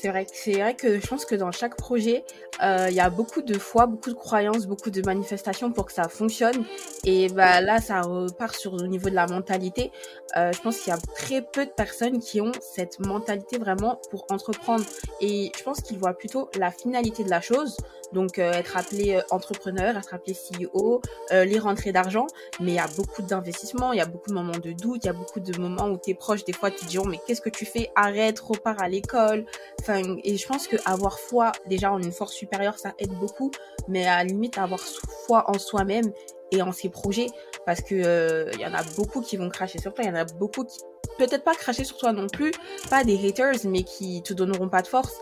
C'est 0.05 0.11
vrai, 0.11 0.27
c'est 0.31 0.53
vrai 0.53 0.75
que 0.75 0.99
je 0.99 1.07
pense 1.07 1.25
que 1.25 1.33
dans 1.33 1.51
chaque 1.51 1.77
projet, 1.77 2.25
euh, 2.61 2.85
il 2.91 2.95
y 2.95 2.99
a 2.99 3.09
beaucoup 3.09 3.41
de 3.41 3.57
foi, 3.57 3.87
beaucoup 3.87 4.11
de 4.11 4.15
croyances, 4.15 4.67
beaucoup 4.67 4.91
de 4.91 5.01
manifestations 5.03 5.71
pour 5.71 5.87
que 5.87 5.93
ça 5.93 6.07
fonctionne. 6.09 6.63
Et 7.05 7.27
bah 7.29 7.59
là, 7.59 7.81
ça 7.81 8.01
repart 8.01 8.55
sur 8.55 8.75
le 8.75 8.85
niveau 8.85 9.09
de 9.09 9.15
la 9.15 9.25
mentalité. 9.25 9.91
Euh, 10.37 10.51
je 10.53 10.61
pense 10.61 10.77
qu'il 10.77 10.93
y 10.93 10.95
a 10.95 10.99
très 11.15 11.41
peu 11.41 11.65
de 11.65 11.71
personnes 11.71 12.19
qui 12.19 12.39
ont 12.39 12.51
cette 12.61 12.99
mentalité 12.99 13.57
vraiment 13.57 13.99
pour 14.11 14.27
entreprendre. 14.29 14.85
Et 15.21 15.51
je 15.57 15.63
pense 15.63 15.81
qu'ils 15.81 15.97
voient 15.97 16.13
plutôt 16.13 16.51
la 16.55 16.69
finalité 16.69 17.23
de 17.23 17.31
la 17.31 17.41
chose, 17.41 17.75
donc 18.13 18.39
euh, 18.39 18.51
être 18.53 18.77
appelé 18.77 19.19
entrepreneur, 19.29 19.97
être 19.97 20.13
appelé 20.13 20.33
CEO, 20.33 21.01
les 21.31 21.59
rentrées 21.59 21.91
d'argent. 21.91 22.27
Mais 22.59 22.71
il 22.71 22.75
y 22.75 22.79
a 22.79 22.87
beaucoup 22.95 23.21
d'investissements, 23.21 23.93
il 23.93 23.97
y 23.97 24.01
a 24.01 24.05
beaucoup 24.05 24.29
de 24.29 24.35
moments 24.35 24.57
de 24.57 24.71
doute, 24.71 25.03
il 25.03 25.07
y 25.07 25.09
a 25.09 25.13
beaucoup 25.13 25.39
de 25.39 25.57
moments 25.59 25.87
où 25.87 25.97
tes 25.97 26.13
proches, 26.13 26.45
des 26.45 26.53
fois, 26.53 26.71
te 26.71 26.85
diront 26.85 27.05
mais 27.05 27.19
qu'est-ce 27.25 27.41
que 27.41 27.49
tu 27.49 27.65
fais? 27.65 27.91
Arrête, 27.95 28.39
repars 28.39 28.81
à 28.81 28.89
l'école. 28.89 29.45
Enfin, 29.81 30.01
et 30.23 30.37
je 30.37 30.47
pense 30.47 30.67
que 30.67 30.77
avoir 30.85 31.19
foi 31.19 31.51
déjà 31.67 31.91
en 31.91 31.99
une 31.99 32.11
force 32.11 32.33
supérieur, 32.33 32.77
ça 32.77 32.93
aide 32.99 33.13
beaucoup, 33.13 33.51
mais 33.87 34.05
à 34.05 34.17
la 34.17 34.23
limite 34.23 34.57
avoir 34.57 34.79
foi 35.25 35.49
en 35.49 35.57
soi-même 35.57 36.11
et 36.51 36.61
en 36.61 36.71
ses 36.71 36.89
projets, 36.89 37.27
parce 37.65 37.81
que 37.81 37.95
il 37.95 38.05
euh, 38.05 38.51
y 38.59 38.65
en 38.65 38.73
a 38.73 38.83
beaucoup 38.95 39.21
qui 39.21 39.37
vont 39.37 39.49
cracher 39.49 39.79
sur 39.79 39.93
toi, 39.93 40.03
il 40.03 40.09
y 40.09 40.11
en 40.11 40.15
a 40.15 40.25
beaucoup 40.25 40.63
qui 40.63 40.79
peut-être 41.17 41.43
pas 41.43 41.55
cracher 41.55 41.83
sur 41.83 41.97
toi 41.97 42.11
non 42.11 42.27
plus, 42.27 42.51
pas 42.89 43.03
des 43.03 43.27
haters, 43.27 43.65
mais 43.65 43.83
qui 43.83 44.21
te 44.21 44.33
donneront 44.33 44.69
pas 44.69 44.81
de 44.81 44.87
force. 44.87 45.15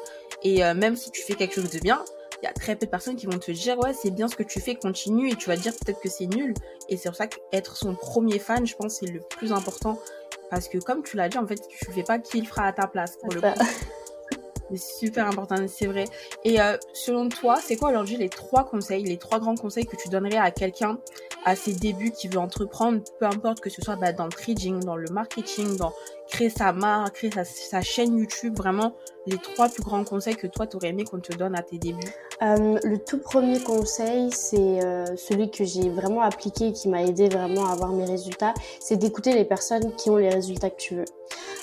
Et 0.43 0.63
euh, 0.63 0.73
même 0.73 0.95
si 0.95 1.11
tu 1.11 1.21
fais 1.21 1.35
quelque 1.35 1.55
chose 1.55 1.69
de 1.69 1.79
bien, 1.79 2.03
il 2.43 2.47
y 2.47 2.50
a 2.50 2.53
très 2.53 2.75
peu 2.75 2.85
de 2.85 2.91
personnes 2.91 3.15
qui 3.15 3.25
vont 3.25 3.39
te 3.39 3.51
dire 3.51 3.79
ouais 3.79 3.93
c'est 3.93 4.12
bien 4.12 4.27
ce 4.27 4.35
que 4.35 4.43
tu 4.43 4.59
fais, 4.59 4.75
continue, 4.75 5.31
et 5.31 5.35
tu 5.35 5.47
vas 5.47 5.55
dire 5.55 5.71
peut-être 5.73 6.01
que 6.01 6.09
c'est 6.09 6.27
nul. 6.27 6.53
Et 6.89 6.97
c'est 6.97 7.07
pour 7.07 7.15
ça 7.15 7.27
qu'être 7.27 7.77
son 7.77 7.95
premier 7.95 8.38
fan, 8.38 8.67
je 8.67 8.75
pense, 8.75 8.95
c'est 9.00 9.07
le 9.07 9.21
plus 9.21 9.53
important. 9.53 9.97
Parce 10.50 10.67
que 10.67 10.77
comme 10.77 11.03
tu 11.03 11.15
l'as 11.15 11.29
dit, 11.29 11.38
en 11.38 11.47
fait, 11.47 11.65
tu 11.67 11.91
fais 11.91 12.03
pas 12.03 12.19
qui 12.19 12.41
le 12.41 12.45
fera 12.45 12.65
à 12.67 12.73
ta 12.73 12.85
place 12.85 13.17
pour 13.17 13.33
le 13.33 13.41
coup. 13.41 13.47
C'est 14.71 14.77
super 15.05 15.27
important, 15.27 15.55
c'est 15.67 15.88
vrai. 15.88 16.05
Et 16.43 16.59
euh, 16.59 16.77
selon 16.93 17.29
toi, 17.29 17.59
c'est 17.63 17.75
quoi 17.75 17.91
aujourd'hui 17.91 18.17
les 18.17 18.29
trois 18.29 18.63
conseils, 18.63 19.03
les 19.03 19.17
trois 19.17 19.39
grands 19.39 19.55
conseils 19.55 19.85
que 19.85 19.95
tu 19.95 20.09
donnerais 20.09 20.38
à 20.38 20.51
quelqu'un 20.51 20.97
à 21.45 21.55
ses 21.55 21.73
débuts 21.73 22.12
qui 22.12 22.27
veut 22.27 22.39
entreprendre, 22.39 23.01
peu 23.19 23.25
importe 23.25 23.59
que 23.59 23.69
ce 23.69 23.81
soit 23.81 23.97
bah, 23.97 24.13
dans 24.13 24.25
le 24.25 24.31
trading, 24.31 24.79
dans 24.79 24.95
le 24.95 25.09
marketing, 25.12 25.75
dans 25.77 25.93
créer 26.33 26.49
sa 26.49 26.73
marque, 26.73 27.15
créer 27.15 27.31
sa, 27.31 27.81
chaîne 27.81 28.17
YouTube, 28.17 28.57
vraiment 28.57 28.95
les 29.27 29.37
trois 29.37 29.69
plus 29.69 29.83
grands 29.83 30.03
conseils 30.03 30.35
que 30.35 30.47
toi, 30.47 30.65
tu 30.65 30.75
aurais 30.75 30.89
aimé 30.89 31.05
qu'on 31.05 31.19
te 31.19 31.31
donne 31.33 31.55
à 31.55 31.61
tes 31.61 31.77
débuts 31.77 31.99
euh, 32.41 32.77
Le 32.83 32.97
tout 32.97 33.19
premier 33.19 33.59
conseil, 33.59 34.31
c'est 34.31 34.83
euh, 34.83 35.05
celui 35.15 35.51
que 35.51 35.63
j'ai 35.63 35.89
vraiment 35.89 36.21
appliqué 36.21 36.69
et 36.69 36.73
qui 36.73 36.89
m'a 36.89 37.03
aidé 37.03 37.29
vraiment 37.29 37.67
à 37.67 37.73
avoir 37.73 37.91
mes 37.91 38.05
résultats, 38.05 38.53
c'est 38.79 38.97
d'écouter 38.97 39.33
les 39.33 39.45
personnes 39.45 39.95
qui 39.95 40.09
ont 40.09 40.17
les 40.17 40.29
résultats 40.29 40.71
que 40.71 40.77
tu 40.77 40.95
veux. 40.95 41.05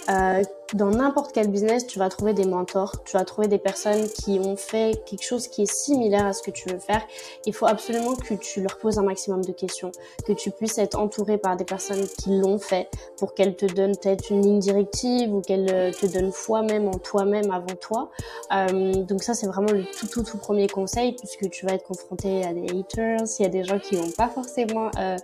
Euh, 0.09 0.43
dans 0.75 0.91
n'importe 0.91 1.33
quel 1.33 1.49
business, 1.49 1.87
tu 1.87 1.99
vas 1.99 2.09
trouver 2.09 2.33
des 2.33 2.45
mentors, 2.45 3.03
tu 3.05 3.17
vas 3.17 3.25
trouver 3.25 3.49
des 3.49 3.59
personnes 3.59 4.09
qui 4.09 4.39
ont 4.39 4.57
fait 4.57 5.03
quelque 5.05 5.25
chose 5.25 5.49
qui 5.49 5.63
est 5.63 5.73
similaire 5.73 6.27
à 6.27 6.33
ce 6.33 6.43
que 6.43 6.51
tu 6.51 6.69
veux 6.69 6.79
faire. 6.79 7.03
Il 7.47 7.53
faut 7.53 7.67
absolument 7.67 8.15
que 8.15 8.35
tu 8.35 8.61
leur 8.61 8.79
poses 8.79 8.99
un 8.99 9.03
maximum 9.03 9.45
de 9.45 9.53
questions, 9.53 9.91
que 10.27 10.33
tu 10.33 10.51
puisses 10.51 10.79
être 10.79 10.99
entouré 10.99 11.39
par 11.39 11.57
des 11.57 11.65
personnes 11.65 12.07
qui 12.07 12.39
l'ont 12.39 12.59
fait 12.59 12.89
pour 13.19 13.35
qu'elles 13.35 13.57
te 13.57 13.67
donnent 13.67 13.97
peut-être 13.97 14.31
une 14.31 14.43
ligne 14.43 14.61
directive 14.61 15.35
ou 15.35 15.41
qu'elles 15.41 15.73
euh, 15.73 15.91
te 15.91 16.07
donnent 16.07 16.33
foi 16.33 16.63
même 16.63 16.89
en 16.89 16.99
toi-même 16.99 17.51
avant 17.51 17.77
toi. 17.81 18.11
Euh, 18.53 18.93
donc 18.95 19.23
ça, 19.23 19.35
c'est 19.35 19.47
vraiment 19.47 19.73
le 19.73 19.85
tout, 19.85 20.07
tout, 20.07 20.23
tout 20.23 20.39
premier 20.39 20.69
conseil 20.69 21.13
puisque 21.13 21.51
tu 21.51 21.67
vas 21.67 21.75
être 21.75 21.85
confronté 21.85 22.45
à 22.45 22.53
des 22.53 22.67
haters, 22.67 23.27
il 23.39 23.43
y 23.43 23.47
a 23.47 23.49
des 23.49 23.65
gens 23.65 23.79
qui 23.79 23.97
n'ont 23.97 24.11
pas 24.17 24.29
forcément 24.29 24.91
euh, 24.99 25.17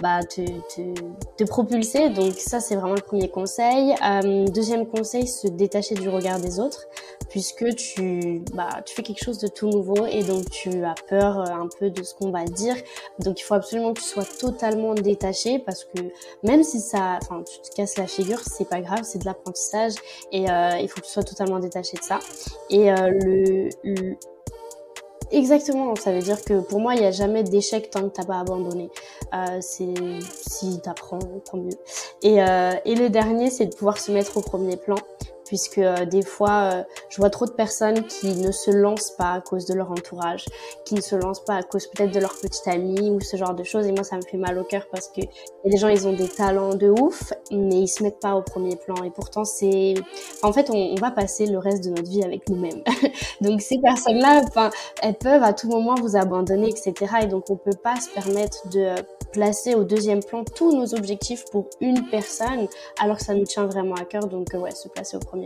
bah, 0.00 0.20
te, 0.22 0.40
te, 0.42 0.94
te, 1.36 1.44
propulser. 1.44 2.10
Donc 2.10 2.34
ça, 2.34 2.60
c'est 2.60 2.76
vraiment 2.76 2.94
le 2.94 3.00
premier 3.00 3.28
conseil. 3.28 3.94
Euh, 4.04 4.46
deuxième 4.46 4.86
conseil, 4.86 5.26
se 5.26 5.48
détacher 5.48 5.94
du 5.94 6.08
regard 6.08 6.40
des 6.40 6.60
autres, 6.60 6.86
puisque 7.28 7.74
tu, 7.74 8.42
bah, 8.54 8.68
tu 8.84 8.94
fais 8.94 9.02
quelque 9.02 9.22
chose 9.22 9.38
de 9.38 9.48
tout 9.48 9.68
nouveau 9.68 10.06
et 10.06 10.22
donc 10.22 10.48
tu 10.50 10.84
as 10.84 10.94
peur 11.08 11.40
euh, 11.40 11.44
un 11.44 11.68
peu 11.78 11.90
de 11.90 12.02
ce 12.02 12.14
qu'on 12.14 12.30
va 12.30 12.44
dire. 12.44 12.76
Donc 13.18 13.40
il 13.40 13.42
faut 13.42 13.54
absolument 13.54 13.92
que 13.92 14.00
tu 14.00 14.06
sois 14.06 14.24
totalement 14.24 14.94
détaché, 14.94 15.58
parce 15.58 15.84
que 15.84 16.00
même 16.42 16.62
si 16.62 16.80
ça, 16.80 17.18
enfin, 17.22 17.42
tu 17.42 17.70
te 17.70 17.74
casses 17.74 17.96
la 17.96 18.06
figure, 18.06 18.40
c'est 18.40 18.68
pas 18.68 18.80
grave, 18.80 19.00
c'est 19.02 19.18
de 19.18 19.24
l'apprentissage 19.24 19.94
et 20.32 20.50
euh, 20.50 20.78
il 20.80 20.88
faut 20.88 21.00
que 21.00 21.06
tu 21.06 21.12
sois 21.12 21.24
totalement 21.24 21.58
détaché 21.58 21.96
de 21.96 22.02
ça. 22.02 22.18
Et 22.70 22.90
euh, 22.90 23.10
le, 23.10 23.68
le 23.84 24.16
Exactement, 25.30 25.94
ça 25.94 26.12
veut 26.12 26.22
dire 26.22 26.42
que 26.42 26.60
pour 26.60 26.80
moi, 26.80 26.94
il 26.94 27.00
n'y 27.00 27.06
a 27.06 27.10
jamais 27.10 27.42
d'échec 27.42 27.90
tant 27.90 28.02
que 28.08 28.14
t'as 28.14 28.24
pas 28.24 28.38
abandonné. 28.40 28.88
Euh, 29.34 29.58
c'est 29.60 29.94
si 30.48 30.80
t'apprends, 30.80 31.18
tant 31.50 31.58
mieux. 31.58 31.76
Et, 32.22 32.42
euh, 32.42 32.72
et 32.84 32.94
le 32.94 33.10
dernier, 33.10 33.50
c'est 33.50 33.66
de 33.66 33.74
pouvoir 33.74 33.98
se 33.98 34.10
mettre 34.10 34.38
au 34.38 34.40
premier 34.40 34.76
plan 34.76 34.96
puisque 35.48 35.78
euh, 35.78 36.04
des 36.04 36.22
fois, 36.22 36.70
euh, 36.72 36.82
je 37.08 37.16
vois 37.16 37.30
trop 37.30 37.46
de 37.46 37.52
personnes 37.52 38.04
qui 38.04 38.36
ne 38.36 38.52
se 38.52 38.70
lancent 38.70 39.12
pas 39.12 39.32
à 39.32 39.40
cause 39.40 39.64
de 39.64 39.74
leur 39.74 39.90
entourage, 39.90 40.44
qui 40.84 40.94
ne 40.94 41.00
se 41.00 41.16
lancent 41.16 41.44
pas 41.44 41.54
à 41.54 41.62
cause 41.62 41.86
peut-être 41.86 42.12
de 42.12 42.20
leur 42.20 42.34
petite 42.40 42.68
amie 42.68 43.10
ou 43.10 43.20
ce 43.20 43.36
genre 43.36 43.54
de 43.54 43.64
choses. 43.64 43.86
Et 43.86 43.92
moi, 43.92 44.04
ça 44.04 44.16
me 44.16 44.22
fait 44.22 44.36
mal 44.36 44.58
au 44.58 44.64
cœur 44.64 44.86
parce 44.92 45.08
que 45.08 45.22
les 45.64 45.76
gens, 45.78 45.88
ils 45.88 46.06
ont 46.06 46.12
des 46.12 46.28
talents 46.28 46.74
de 46.74 46.88
ouf, 46.88 47.32
mais 47.50 47.80
ils 47.80 47.88
se 47.88 48.02
mettent 48.02 48.20
pas 48.20 48.34
au 48.34 48.42
premier 48.42 48.76
plan. 48.76 49.02
Et 49.04 49.10
pourtant, 49.10 49.44
c'est, 49.44 49.94
en 50.42 50.52
fait, 50.52 50.70
on, 50.70 50.76
on, 50.76 50.94
va 50.96 51.10
passer 51.10 51.46
le 51.46 51.58
reste 51.58 51.82
de 51.84 51.90
notre 51.90 52.10
vie 52.10 52.22
avec 52.22 52.48
nous-mêmes. 52.50 52.82
donc 53.40 53.62
ces 53.62 53.78
personnes-là, 53.78 54.42
enfin, 54.46 54.70
elles 55.02 55.14
peuvent 55.14 55.42
à 55.42 55.54
tout 55.54 55.68
moment 55.68 55.94
vous 55.94 56.16
abandonner, 56.16 56.68
etc. 56.68 56.94
Et 57.22 57.26
donc, 57.26 57.48
on 57.48 57.56
peut 57.56 57.70
pas 57.82 57.96
se 57.96 58.10
permettre 58.10 58.68
de 58.68 58.94
placer 59.32 59.74
au 59.74 59.84
deuxième 59.84 60.22
plan 60.22 60.44
tous 60.44 60.72
nos 60.72 60.94
objectifs 60.94 61.44
pour 61.50 61.68
une 61.80 62.08
personne, 62.10 62.68
alors 63.00 63.16
que 63.16 63.24
ça 63.24 63.34
nous 63.34 63.44
tient 63.44 63.66
vraiment 63.66 63.94
à 63.94 64.04
cœur. 64.04 64.26
Donc, 64.26 64.48
ouais, 64.54 64.72
se 64.72 64.88
placer 64.88 65.16
au 65.16 65.20
premier 65.20 65.37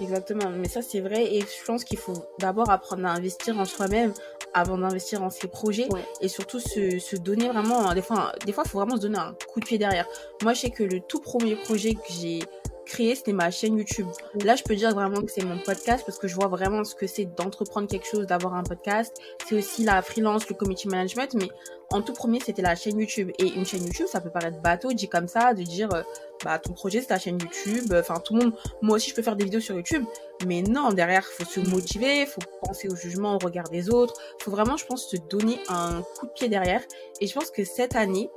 Exactement, 0.00 0.50
mais 0.50 0.68
ça 0.68 0.82
c'est 0.82 1.00
vrai 1.00 1.34
et 1.34 1.40
je 1.40 1.64
pense 1.66 1.84
qu'il 1.84 1.98
faut 1.98 2.24
d'abord 2.38 2.70
apprendre 2.70 3.06
à 3.06 3.10
investir 3.10 3.58
en 3.58 3.64
soi-même 3.64 4.12
avant 4.54 4.78
d'investir 4.78 5.22
en 5.22 5.30
ses 5.30 5.48
projets 5.48 5.88
et 6.20 6.28
surtout 6.28 6.60
se, 6.60 6.98
se, 6.98 7.16
donner 7.16 7.48
vraiment 7.48 7.92
des 7.94 8.02
fois 8.02 8.32
des 8.44 8.52
fois 8.52 8.64
il 8.66 8.70
faut 8.70 8.78
vraiment 8.78 8.96
se 8.96 9.02
donner 9.02 9.18
un 9.18 9.36
coup 9.52 9.60
de 9.60 9.64
pied 9.64 9.78
derrière. 9.78 10.06
Moi 10.42 10.54
je 10.54 10.60
sais 10.60 10.70
que 10.70 10.82
le 10.82 11.00
tout 11.00 11.20
premier 11.20 11.56
projet 11.56 11.94
que 11.94 12.10
j'ai 12.10 12.40
créé, 12.84 13.14
c'était 13.14 13.32
ma 13.32 13.50
chaîne 13.50 13.78
YouTube. 13.78 14.06
Là, 14.44 14.56
je 14.56 14.62
peux 14.62 14.74
dire 14.74 14.92
vraiment 14.94 15.22
que 15.22 15.30
c'est 15.30 15.44
mon 15.44 15.58
podcast 15.58 16.04
parce 16.04 16.18
que 16.18 16.28
je 16.28 16.34
vois 16.34 16.48
vraiment 16.48 16.84
ce 16.84 16.94
que 16.94 17.06
c'est 17.06 17.24
d'entreprendre 17.24 17.88
quelque 17.88 18.06
chose, 18.06 18.26
d'avoir 18.26 18.54
un 18.54 18.62
podcast. 18.62 19.16
C'est 19.46 19.56
aussi 19.56 19.84
la 19.84 20.02
freelance, 20.02 20.48
le 20.48 20.54
community 20.54 20.88
management, 20.88 21.34
mais 21.34 21.48
en 21.90 22.02
tout 22.02 22.12
premier, 22.12 22.40
c'était 22.40 22.62
la 22.62 22.74
chaîne 22.74 22.98
YouTube. 22.98 23.30
Et 23.38 23.48
une 23.48 23.64
chaîne 23.64 23.84
YouTube, 23.84 24.06
ça 24.06 24.20
peut 24.20 24.30
paraître 24.30 24.60
bateau, 24.60 24.92
dit 24.92 25.08
comme 25.08 25.28
ça, 25.28 25.54
de 25.54 25.62
dire, 25.62 25.92
euh, 25.94 26.02
bah, 26.44 26.58
ton 26.58 26.72
projet, 26.72 27.00
c'est 27.00 27.08
ta 27.08 27.18
chaîne 27.18 27.38
YouTube. 27.40 27.92
Enfin, 27.94 28.20
tout 28.20 28.34
le 28.34 28.44
monde, 28.44 28.54
moi 28.80 28.96
aussi, 28.96 29.10
je 29.10 29.14
peux 29.14 29.22
faire 29.22 29.36
des 29.36 29.44
vidéos 29.44 29.60
sur 29.60 29.74
YouTube. 29.74 30.04
Mais 30.46 30.62
non, 30.62 30.92
derrière, 30.92 31.24
faut 31.24 31.44
se 31.44 31.60
motiver, 31.60 32.26
faut 32.26 32.40
penser 32.64 32.88
au 32.88 32.96
jugement, 32.96 33.36
au 33.36 33.38
regard 33.38 33.68
des 33.68 33.90
autres. 33.90 34.14
Faut 34.40 34.50
vraiment, 34.50 34.76
je 34.76 34.86
pense, 34.86 35.08
se 35.08 35.16
donner 35.16 35.58
un 35.68 36.02
coup 36.18 36.26
de 36.26 36.32
pied 36.32 36.48
derrière. 36.48 36.82
Et 37.20 37.26
je 37.26 37.34
pense 37.34 37.50
que 37.50 37.64
cette 37.64 37.96
année, 37.96 38.30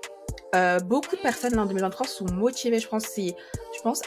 euh, 0.56 0.80
beaucoup 0.80 1.16
de 1.16 1.22
personnes 1.22 1.58
en 1.60 1.66
2023 1.66 2.08
sont 2.08 2.26
motivées. 2.32 2.80
Je 2.80 2.88
pense, 2.88 3.06
je 3.16 3.82
pense 3.82 4.02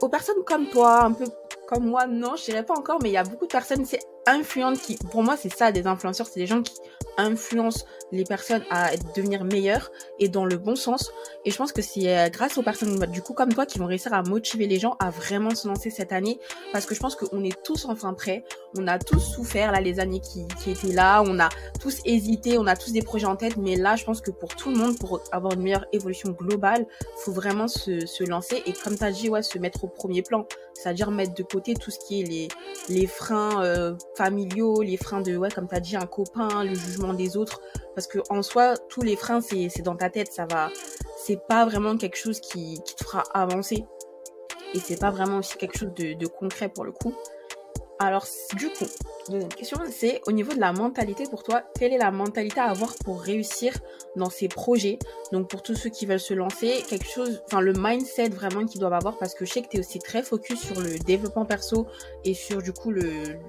aux 0.00 0.08
personnes 0.08 0.42
comme 0.46 0.66
toi, 0.68 1.04
un 1.04 1.12
peu 1.12 1.24
comme 1.68 1.86
moi. 1.86 2.06
Non, 2.06 2.36
je 2.36 2.44
dirais 2.44 2.64
pas 2.64 2.74
encore, 2.74 2.98
mais 3.02 3.10
il 3.10 3.12
y 3.12 3.18
a 3.18 3.24
beaucoup 3.24 3.46
de 3.46 3.52
personnes, 3.52 3.84
c'est 3.84 4.00
influentes 4.26 4.80
qui, 4.80 4.96
pour 5.10 5.22
moi, 5.22 5.36
c'est 5.36 5.52
ça, 5.52 5.72
des 5.72 5.86
influenceurs, 5.86 6.26
c'est 6.26 6.40
des 6.40 6.46
gens 6.46 6.62
qui 6.62 6.74
influencent 7.16 7.84
les 8.10 8.24
personnes 8.24 8.62
à 8.70 8.90
devenir 9.16 9.44
meilleures 9.44 9.90
et 10.18 10.28
dans 10.28 10.44
le 10.44 10.56
bon 10.56 10.76
sens. 10.76 11.10
Et 11.44 11.50
je 11.50 11.56
pense 11.56 11.72
que 11.72 11.82
c'est 11.82 12.16
euh, 12.16 12.28
grâce 12.28 12.58
aux 12.58 12.62
personnes 12.62 12.98
du 13.06 13.22
coup 13.22 13.32
comme 13.32 13.52
toi 13.52 13.66
qui 13.66 13.78
vont 13.78 13.86
réussir 13.86 14.12
à 14.12 14.22
motiver 14.22 14.66
les 14.66 14.78
gens 14.78 14.96
à 14.98 15.10
vraiment 15.10 15.54
se 15.54 15.66
lancer 15.66 15.90
cette 15.90 16.12
année 16.12 16.38
parce 16.72 16.86
que 16.86 16.94
je 16.94 17.00
pense 17.00 17.16
qu'on 17.16 17.42
est 17.42 17.62
tous 17.62 17.86
enfin 17.86 18.12
prêts. 18.14 18.44
on 18.76 18.86
a 18.86 18.98
tous 18.98 19.20
souffert 19.20 19.72
là 19.72 19.80
les 19.80 19.98
années 20.00 20.20
qui, 20.20 20.46
qui 20.62 20.70
étaient 20.72 20.92
là, 20.92 21.22
on 21.26 21.38
a 21.38 21.48
tous 21.80 22.00
hésité, 22.04 22.58
on 22.58 22.66
a 22.66 22.76
tous 22.76 22.92
des 22.92 23.02
projets 23.02 23.26
en 23.26 23.36
tête, 23.36 23.56
mais 23.56 23.76
là 23.76 23.96
je 23.96 24.04
pense 24.04 24.20
que 24.20 24.30
pour 24.30 24.54
tout 24.54 24.70
le 24.70 24.76
monde, 24.76 24.98
pour 24.98 25.20
avoir 25.32 25.54
une 25.54 25.62
meilleure 25.62 25.86
évolution 25.92 26.30
globale, 26.30 26.86
faut 27.16 27.32
vraiment 27.32 27.68
se, 27.68 28.06
se 28.06 28.24
lancer 28.24 28.62
et 28.66 28.72
comme 28.72 28.96
tu 28.96 29.04
as 29.04 29.10
dit, 29.10 29.28
ouais, 29.28 29.42
se 29.42 29.58
mettre 29.58 29.84
au 29.84 29.88
premier 29.88 30.22
plan, 30.22 30.46
c'est-à-dire 30.74 31.10
mettre 31.10 31.34
de 31.34 31.42
côté 31.42 31.74
tout 31.74 31.90
ce 31.90 31.98
qui 31.98 32.20
est 32.20 32.24
les, 32.24 32.48
les 32.88 33.06
freins 33.06 33.62
euh, 33.62 33.94
familiaux, 34.16 34.82
les 34.82 34.96
freins 34.96 35.20
de, 35.20 35.36
ouais, 35.36 35.50
comme 35.50 35.68
tu 35.68 35.74
as 35.74 35.80
dit, 35.80 35.96
un 35.96 36.06
copain, 36.06 36.64
le 36.64 36.74
jugement 36.74 37.01
des 37.14 37.36
autres, 37.36 37.60
parce 37.94 38.06
que 38.06 38.18
en 38.30 38.42
soi, 38.42 38.74
tous 38.88 39.02
les 39.02 39.16
freins, 39.16 39.40
c'est 39.40 39.82
dans 39.82 39.96
ta 39.96 40.10
tête, 40.10 40.32
ça 40.32 40.46
va, 40.46 40.70
c'est 41.18 41.40
pas 41.46 41.64
vraiment 41.64 41.96
quelque 41.96 42.16
chose 42.16 42.40
qui, 42.40 42.80
qui 42.84 42.94
te 42.94 43.04
fera 43.04 43.22
avancer. 43.34 43.84
Et 44.74 44.78
c'est 44.78 44.98
pas 44.98 45.10
vraiment 45.10 45.38
aussi 45.38 45.56
quelque 45.58 45.78
chose 45.78 45.92
de, 45.94 46.14
de 46.14 46.26
concret 46.26 46.68
pour 46.68 46.84
le 46.84 46.92
coup. 46.92 47.14
Alors, 47.98 48.26
du 48.56 48.68
coup, 48.68 48.84
deuxième 49.28 49.52
question, 49.52 49.78
c'est 49.90 50.20
au 50.26 50.32
niveau 50.32 50.52
de 50.52 50.58
la 50.58 50.72
mentalité 50.72 51.24
pour 51.30 51.42
toi, 51.42 51.62
quelle 51.78 51.92
est 51.92 51.98
la 51.98 52.10
mentalité 52.10 52.60
à 52.60 52.64
avoir 52.64 52.94
pour 53.04 53.20
réussir 53.20 53.74
dans 54.16 54.30
ces 54.30 54.48
projets? 54.48 54.98
Donc, 55.30 55.48
pour 55.48 55.62
tous 55.62 55.76
ceux 55.76 55.90
qui 55.90 56.04
veulent 56.06 56.18
se 56.20 56.34
lancer, 56.34 56.82
quelque 56.88 57.06
chose, 57.06 57.42
enfin, 57.46 57.60
le 57.60 57.72
mindset 57.76 58.30
vraiment 58.30 58.66
qu'ils 58.66 58.80
doivent 58.80 58.92
avoir 58.92 59.18
parce 59.18 59.34
que 59.34 59.44
je 59.44 59.52
sais 59.52 59.62
que 59.62 59.68
tu 59.68 59.76
es 59.76 59.80
aussi 59.80 59.98
très 59.98 60.22
focus 60.22 60.60
sur 60.60 60.80
le 60.80 60.98
développement 60.98 61.44
perso 61.44 61.86
et 62.24 62.34
sur, 62.34 62.60
du 62.60 62.72
coup, 62.72 62.90
le, 62.90 63.02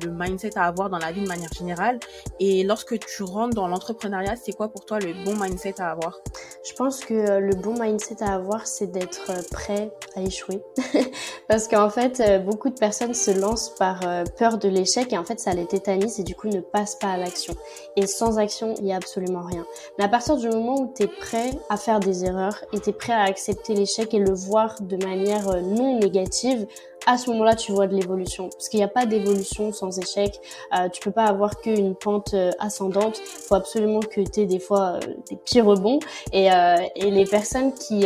le 0.03 0.11
mindset 0.11 0.57
à 0.57 0.65
avoir 0.65 0.89
dans 0.89 0.99
la 0.99 1.11
vie 1.11 1.21
de 1.21 1.27
manière 1.27 1.51
générale. 1.53 1.99
Et 2.39 2.63
lorsque 2.63 2.99
tu 2.99 3.23
rentres 3.23 3.55
dans 3.55 3.67
l'entrepreneuriat, 3.67 4.35
c'est 4.35 4.53
quoi 4.53 4.69
pour 4.69 4.85
toi 4.85 4.99
le 4.99 5.13
bon 5.25 5.35
mindset 5.35 5.81
à 5.81 5.89
avoir? 5.91 6.19
Je 6.63 6.73
pense 6.73 7.03
que 7.03 7.13
euh, 7.13 7.39
le 7.39 7.55
bon 7.55 7.73
mindset 7.79 8.23
à 8.23 8.33
avoir, 8.35 8.67
c'est 8.67 8.87
d'être 8.87 9.31
euh, 9.31 9.41
prêt 9.51 9.91
à 10.15 10.21
échouer. 10.21 10.63
parce 11.47 11.67
qu'en 11.67 11.89
fait, 11.89 12.19
euh, 12.19 12.39
beaucoup 12.39 12.69
de 12.69 12.79
personnes 12.79 13.13
se 13.13 13.31
lancent 13.31 13.75
par 13.75 14.01
peur 14.37 14.57
de 14.57 14.67
l'échec 14.67 15.11
et 15.13 15.17
en 15.17 15.23
fait 15.23 15.39
ça 15.39 15.53
les 15.53 15.65
tétanise 15.65 16.19
et 16.19 16.23
du 16.23 16.35
coup 16.35 16.47
ne 16.47 16.61
passe 16.61 16.95
pas 16.95 17.07
à 17.07 17.17
l'action. 17.17 17.53
Et 17.95 18.07
sans 18.07 18.39
action, 18.39 18.73
il 18.79 18.85
y 18.85 18.91
a 18.91 18.95
absolument 18.95 19.43
rien. 19.43 19.65
Mais 19.97 20.05
à 20.05 20.07
partir 20.07 20.37
du 20.37 20.49
moment 20.49 20.75
où 20.75 20.93
tu 20.95 21.03
es 21.03 21.07
prêt 21.07 21.51
à 21.69 21.77
faire 21.77 21.99
des 21.99 22.25
erreurs 22.25 22.63
et 22.73 22.79
tu 22.79 22.89
es 22.89 22.93
prêt 22.93 23.13
à 23.13 23.23
accepter 23.23 23.73
l'échec 23.73 24.13
et 24.13 24.19
le 24.19 24.33
voir 24.33 24.81
de 24.81 24.97
manière 24.97 25.49
euh, 25.49 25.61
non 25.61 25.99
négative, 25.99 26.67
à 27.05 27.17
ce 27.17 27.29
moment-là, 27.31 27.55
tu 27.55 27.71
vois 27.71 27.87
de 27.87 27.95
l'évolution. 27.95 28.49
Parce 28.49 28.69
qu'il 28.69 28.79
n'y 28.79 28.85
a 28.85 28.89
pas 28.89 29.05
d'évolution 29.05 29.71
sans 29.71 29.97
échec. 29.99 30.39
Euh, 30.77 30.89
tu 30.89 31.01
peux 31.01 31.11
pas 31.11 31.25
avoir 31.25 31.59
qu'une 31.59 31.95
pente 31.95 32.33
euh, 32.33 32.51
ascendante. 32.59 33.19
Il 33.19 33.41
faut 33.47 33.55
absolument 33.55 33.99
que 33.99 34.21
tu 34.21 34.41
aies 34.41 34.45
des 34.45 34.59
fois 34.59 34.93
euh, 34.95 35.13
des 35.29 35.35
petits 35.35 35.61
rebonds. 35.61 35.99
Et, 36.31 36.47
et 36.95 37.11
les 37.11 37.25
personnes 37.25 37.73
qui, 37.73 38.05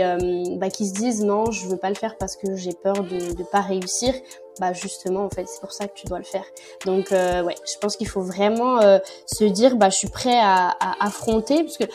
bah, 0.58 0.70
qui 0.70 0.88
se 0.88 0.94
disent 0.94 1.24
non, 1.24 1.52
je 1.52 1.68
veux 1.68 1.78
pas 1.78 1.90
le 1.90 1.96
faire 1.96 2.18
parce 2.18 2.36
que 2.36 2.56
j'ai 2.56 2.74
peur 2.74 2.96
de 3.04 3.38
ne 3.38 3.44
pas 3.44 3.62
réussir, 3.62 4.14
bah 4.60 4.74
justement 4.74 5.26
en 5.26 5.30
fait 5.30 5.46
c'est 5.48 5.62
pour 5.62 5.72
ça 5.72 5.88
que 5.88 5.94
tu 5.94 6.08
dois 6.08 6.18
le 6.18 6.24
faire 6.24 6.46
donc 6.86 7.12
ouais 7.12 7.56
je 7.66 7.78
pense 7.80 7.96
qu'il 7.98 8.08
faut 8.08 8.22
vraiment 8.22 8.80
se 9.26 9.44
dire 9.44 9.76
bah 9.76 9.90
je 9.90 9.98
suis 9.98 10.10
prêt 10.10 10.38
à, 10.40 10.70
à 10.80 11.06
affronter 11.06 11.64
parce 11.64 11.78
que 11.78 11.86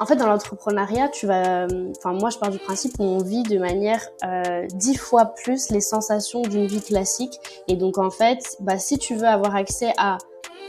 en 0.00 0.06
fait, 0.06 0.16
dans 0.16 0.26
l'entrepreneuriat, 0.26 1.10
tu 1.10 1.26
vas, 1.26 1.66
enfin 1.98 2.14
moi, 2.14 2.30
je 2.30 2.38
pars 2.38 2.50
du 2.50 2.58
principe 2.58 2.98
où 2.98 3.02
on 3.02 3.18
vit 3.18 3.42
de 3.42 3.58
manière 3.58 4.02
euh, 4.24 4.66
dix 4.72 4.96
fois 4.96 5.26
plus 5.26 5.68
les 5.68 5.82
sensations 5.82 6.40
d'une 6.40 6.66
vie 6.66 6.80
classique. 6.80 7.38
Et 7.68 7.76
donc, 7.76 7.98
en 7.98 8.10
fait, 8.10 8.56
bah, 8.60 8.78
si 8.78 8.98
tu 8.98 9.14
veux 9.14 9.26
avoir 9.26 9.54
accès 9.54 9.92
à 9.98 10.16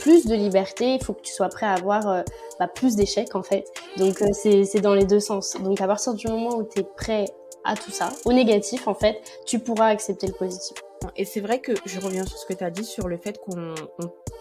plus 0.00 0.26
de 0.26 0.34
liberté, 0.34 0.96
il 0.96 1.02
faut 1.02 1.14
que 1.14 1.22
tu 1.22 1.32
sois 1.32 1.48
prêt 1.48 1.64
à 1.64 1.72
avoir 1.72 2.06
euh, 2.08 2.22
bah, 2.60 2.68
plus 2.68 2.94
d'échecs, 2.94 3.34
en 3.34 3.42
fait. 3.42 3.64
Donc, 3.96 4.20
euh, 4.20 4.26
c'est 4.34 4.80
dans 4.82 4.94
les 4.94 5.06
deux 5.06 5.20
sens. 5.20 5.56
Donc, 5.60 5.80
à 5.80 5.86
partir 5.86 6.12
du 6.12 6.28
moment 6.28 6.56
où 6.56 6.64
tu 6.64 6.80
es 6.80 6.82
prêt 6.82 7.24
à 7.64 7.74
tout 7.74 7.90
ça, 7.90 8.10
au 8.26 8.34
négatif, 8.34 8.86
en 8.86 8.94
fait, 8.94 9.18
tu 9.46 9.60
pourras 9.60 9.86
accepter 9.86 10.26
le 10.26 10.34
positif. 10.34 10.76
Et 11.16 11.24
c'est 11.24 11.40
vrai 11.40 11.60
que 11.60 11.72
je 11.86 12.00
reviens 12.00 12.24
sur 12.24 12.38
ce 12.38 12.46
que 12.46 12.54
tu 12.54 12.64
as 12.64 12.70
dit 12.70 12.84
sur 12.84 13.08
le 13.08 13.16
fait 13.16 13.38
qu'on 13.38 13.74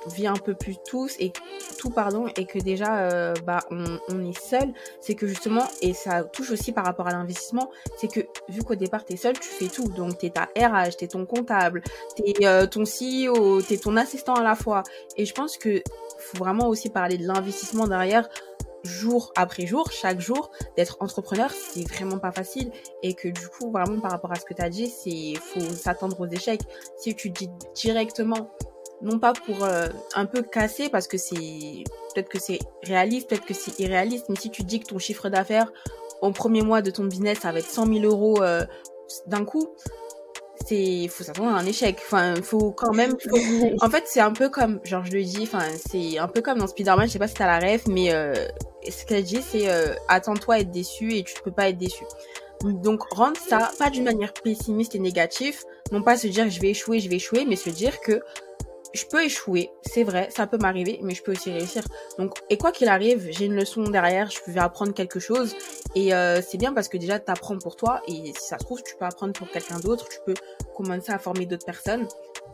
vit 0.08 0.28
un 0.28 0.34
peu 0.34 0.54
plus 0.54 0.78
tous 0.88 1.16
et 1.20 1.32
tout 1.78 1.90
pardon 1.90 2.26
et 2.36 2.46
que 2.46 2.60
déjà 2.60 3.00
euh, 3.00 3.34
bah 3.46 3.60
on, 3.70 4.24
est 4.26 4.40
seul. 4.40 4.74
C'est 5.00 5.16
que 5.16 5.28
justement 5.28 5.64
et 5.82 5.94
ça 5.94 6.24
touche 6.24 6.52
aussi 6.52 6.72
par 6.72 6.86
rapport 6.86 7.08
à 7.08 7.12
l'investissement, 7.12 7.70
c'est 7.98 8.08
que 8.08 8.22
vu 8.50 8.64
qu'au 8.64 8.76
départ 8.76 9.06
tu 9.06 9.14
es 9.14 9.18
seul, 9.18 9.38
tu 9.38 9.50
fais 9.50 9.68
tout. 9.68 9.88
Donc 9.90 10.18
tu 10.18 10.28
es 10.28 10.30
ta 10.30 10.50
RH, 10.58 10.98
tu 10.98 11.08
ton 11.08 11.26
comptable, 11.26 11.84
tu 12.16 12.24
es 12.26 12.46
euh, 12.46 12.66
ton 12.68 12.84
CEO, 12.84 13.62
tu 13.62 13.74
es 13.74 13.78
ton 13.78 13.98
assistant 13.98 14.36
à 14.36 14.44
la 14.44 14.56
fois. 14.56 14.84
Et 15.18 15.26
je 15.26 15.34
pense 15.34 15.58
que 15.58 15.82
faut 16.22 16.38
vraiment 16.38 16.68
aussi 16.68 16.90
parler 16.90 17.18
de 17.18 17.28
l'investissement 17.28 17.88
derrière 17.88 18.30
jour 18.84 19.32
après 19.36 19.66
jour, 19.66 19.92
chaque 19.92 20.20
jour, 20.20 20.52
d'être 20.76 20.98
entrepreneur, 21.00 21.52
c'est 21.52 21.88
vraiment 21.88 22.18
pas 22.18 22.32
facile 22.32 22.72
et 23.04 23.14
que 23.14 23.28
du 23.28 23.48
coup, 23.48 23.72
vraiment 23.72 24.00
par 24.00 24.12
rapport 24.12 24.32
à 24.32 24.36
ce 24.36 24.46
que 24.46 24.54
tu 24.54 24.62
as 24.62 24.70
dit, 24.70 24.88
c'est 24.88 25.36
faut 25.40 25.62
s'attendre 25.74 26.20
aux 26.20 26.28
échecs. 26.28 26.62
Si 26.98 27.16
tu 27.16 27.30
dis 27.30 27.50
directement, 27.76 28.52
non 29.02 29.20
pas 29.20 29.34
pour 29.34 29.64
euh, 29.64 29.88
un 30.16 30.26
peu 30.26 30.42
casser 30.42 30.90
parce 30.90 31.08
que 31.08 31.18
c'est 31.18 31.84
peut-être 32.14 32.30
que 32.30 32.40
c'est 32.40 32.60
réaliste, 32.84 33.30
peut-être 33.30 33.46
que 33.46 33.54
c'est 33.54 33.80
irréaliste, 33.80 34.26
mais 34.30 34.36
si 34.36 34.50
tu 34.50 34.64
dis 34.64 34.80
que 34.80 34.88
ton 34.88 35.00
chiffre 35.00 35.30
d'affaires 35.30 35.72
au 36.22 36.32
premier 36.32 36.62
mois 36.62 36.82
de 36.82 36.92
ton 36.92 37.06
business, 37.06 37.40
ça 37.40 37.52
va 37.52 37.60
être 37.60 37.70
100 37.70 37.88
000 37.88 38.00
euros 38.06 38.44
euh, 38.44 38.66
d'un 39.28 39.44
coup, 39.44 39.70
c'est 40.66 41.08
faut 41.08 41.24
s'attendre 41.24 41.52
à 41.56 41.60
un 41.60 41.66
échec. 41.66 41.98
Enfin 42.06 42.36
faut 42.42 42.72
quand 42.72 42.94
même 42.94 43.16
en 43.82 43.90
fait 43.90 44.04
c'est 44.06 44.20
un 44.20 44.32
peu 44.32 44.50
comme 44.50 44.80
genre 44.84 45.06
je 45.06 45.12
le 45.12 45.24
dis 45.24 45.44
enfin 45.44 45.64
c'est 45.90 46.18
un 46.18 46.28
peu 46.28 46.42
comme 46.42 46.60
dans 46.60 46.68
Spider-Man 46.68 47.08
je 47.08 47.14
sais 47.14 47.20
pas 47.20 47.28
si 47.28 47.36
t'as 47.36 47.60
la 47.60 47.74
ref 47.74 47.88
mais 47.88 48.14
euh, 48.14 48.34
ce 48.90 49.06
qu'elle 49.06 49.24
dit 49.24 49.42
c'est 49.42 49.70
euh, 49.70 49.94
attends-toi 50.08 50.56
à 50.56 50.60
être 50.60 50.72
déçu 50.72 51.14
et 51.14 51.24
tu 51.24 51.36
peux 51.44 51.52
pas 51.52 51.70
être 51.70 51.78
déçu. 51.78 52.04
Donc 52.64 53.04
rendre 53.12 53.38
ça 53.38 53.72
pas 53.80 53.90
d'une 53.90 54.04
manière 54.04 54.34
pessimiste 54.34 54.94
et 54.96 55.00
négative 55.00 55.58
non 55.92 56.04
pas 56.04 56.16
se 56.16 56.28
dire 56.28 56.50
je 56.50 56.60
vais 56.60 56.70
échouer 56.70 57.00
je 57.00 57.10
vais 57.10 57.16
échouer 57.16 57.46
mais 57.46 57.56
se 57.56 57.72
dire 57.72 58.00
que 58.02 58.22
je 58.94 59.06
peux 59.06 59.24
échouer, 59.24 59.70
c'est 59.84 60.04
vrai, 60.04 60.30
ça 60.30 60.48
peut 60.48 60.58
m'arriver, 60.58 61.00
mais 61.04 61.14
je 61.14 61.24
peux 61.24 61.32
aussi 61.32 61.52
réussir. 61.52 61.84
Donc, 62.18 62.34
et 62.50 62.58
quoi 62.58 62.72
qu'il 62.72 62.88
arrive, 62.88 63.28
j'ai 63.32 63.46
une 63.46 63.56
leçon 63.56 63.84
derrière, 63.84 64.30
je 64.30 64.40
vais 64.52 64.60
apprendre 64.60 64.94
quelque 64.94 65.20
chose, 65.20 65.56
et 65.96 66.14
euh, 66.14 66.42
c'est 66.42 66.58
bien 66.58 66.74
parce 66.74 66.90
que 66.90 66.98
déjà, 66.98 67.20
tu 67.20 67.32
apprends 67.32 67.58
pour 67.58 67.76
toi, 67.76 68.02
et 68.08 68.34
si 68.34 68.48
ça 68.48 68.58
se 68.58 68.64
trouve, 68.64 68.82
tu 68.84 68.96
peux 68.96 69.06
apprendre 69.06 69.34
pour 69.34 69.50
quelqu'un 69.50 69.80
d'autre, 69.80 70.08
tu 70.10 70.18
peux 70.26 70.34
commencer 70.76 71.12
à 71.12 71.20
former 71.20 71.46
d'autres 71.46 71.66
personnes, 71.66 72.08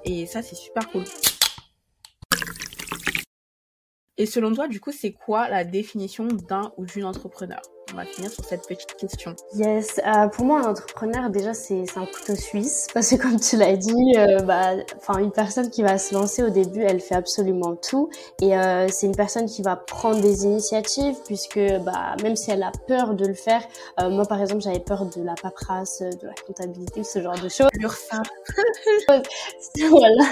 et 0.03 0.25
ça, 0.25 0.41
c'est 0.41 0.55
super 0.55 0.89
cool. 0.89 1.03
Et 4.17 4.25
selon 4.25 4.53
toi, 4.53 4.67
du 4.67 4.79
coup, 4.79 4.91
c'est 4.91 5.13
quoi 5.13 5.47
la 5.47 5.63
définition 5.63 6.25
d'un 6.25 6.73
ou 6.77 6.85
d'une 6.85 7.05
entrepreneur? 7.05 7.61
On 7.93 7.97
va 7.97 8.05
finir 8.05 8.31
sur 8.31 8.43
cette 8.43 8.67
petite 8.67 8.95
question. 8.95 9.35
Yes, 9.55 9.99
euh, 10.05 10.27
pour 10.27 10.45
moi 10.45 10.61
un 10.61 10.71
entrepreneur 10.71 11.29
déjà 11.29 11.53
c'est 11.53 11.85
un 11.95 12.05
couteau 12.05 12.35
suisse 12.35 12.87
parce 12.93 13.09
que 13.09 13.15
comme 13.15 13.39
tu 13.39 13.57
l'as 13.57 13.75
dit, 13.75 14.13
euh, 14.17 14.39
bah, 14.39 14.71
enfin 14.97 15.19
une 15.19 15.31
personne 15.31 15.69
qui 15.69 15.83
va 15.83 15.97
se 15.97 16.13
lancer 16.13 16.43
au 16.43 16.49
début, 16.49 16.81
elle 16.81 16.99
fait 16.99 17.15
absolument 17.15 17.75
tout 17.75 18.09
et 18.41 18.57
euh, 18.57 18.87
c'est 18.89 19.05
une 19.05 19.15
personne 19.15 19.45
qui 19.45 19.61
va 19.61 19.75
prendre 19.75 20.21
des 20.21 20.45
initiatives 20.45 21.15
puisque 21.25 21.59
bah 21.83 22.15
même 22.23 22.35
si 22.35 22.51
elle 22.51 22.63
a 22.63 22.71
peur 22.87 23.13
de 23.13 23.25
le 23.25 23.33
faire, 23.33 23.61
euh, 23.99 24.09
moi 24.09 24.25
par 24.25 24.41
exemple 24.41 24.61
j'avais 24.61 24.79
peur 24.79 25.05
de 25.05 25.23
la 25.23 25.35
paperasse, 25.35 26.01
de 26.01 26.27
la 26.27 26.33
comptabilité, 26.45 27.03
ce 27.03 27.21
genre 27.21 27.39
de 27.39 27.49
choses. 27.49 27.69
ça. 28.09 28.21
voilà, 29.89 30.25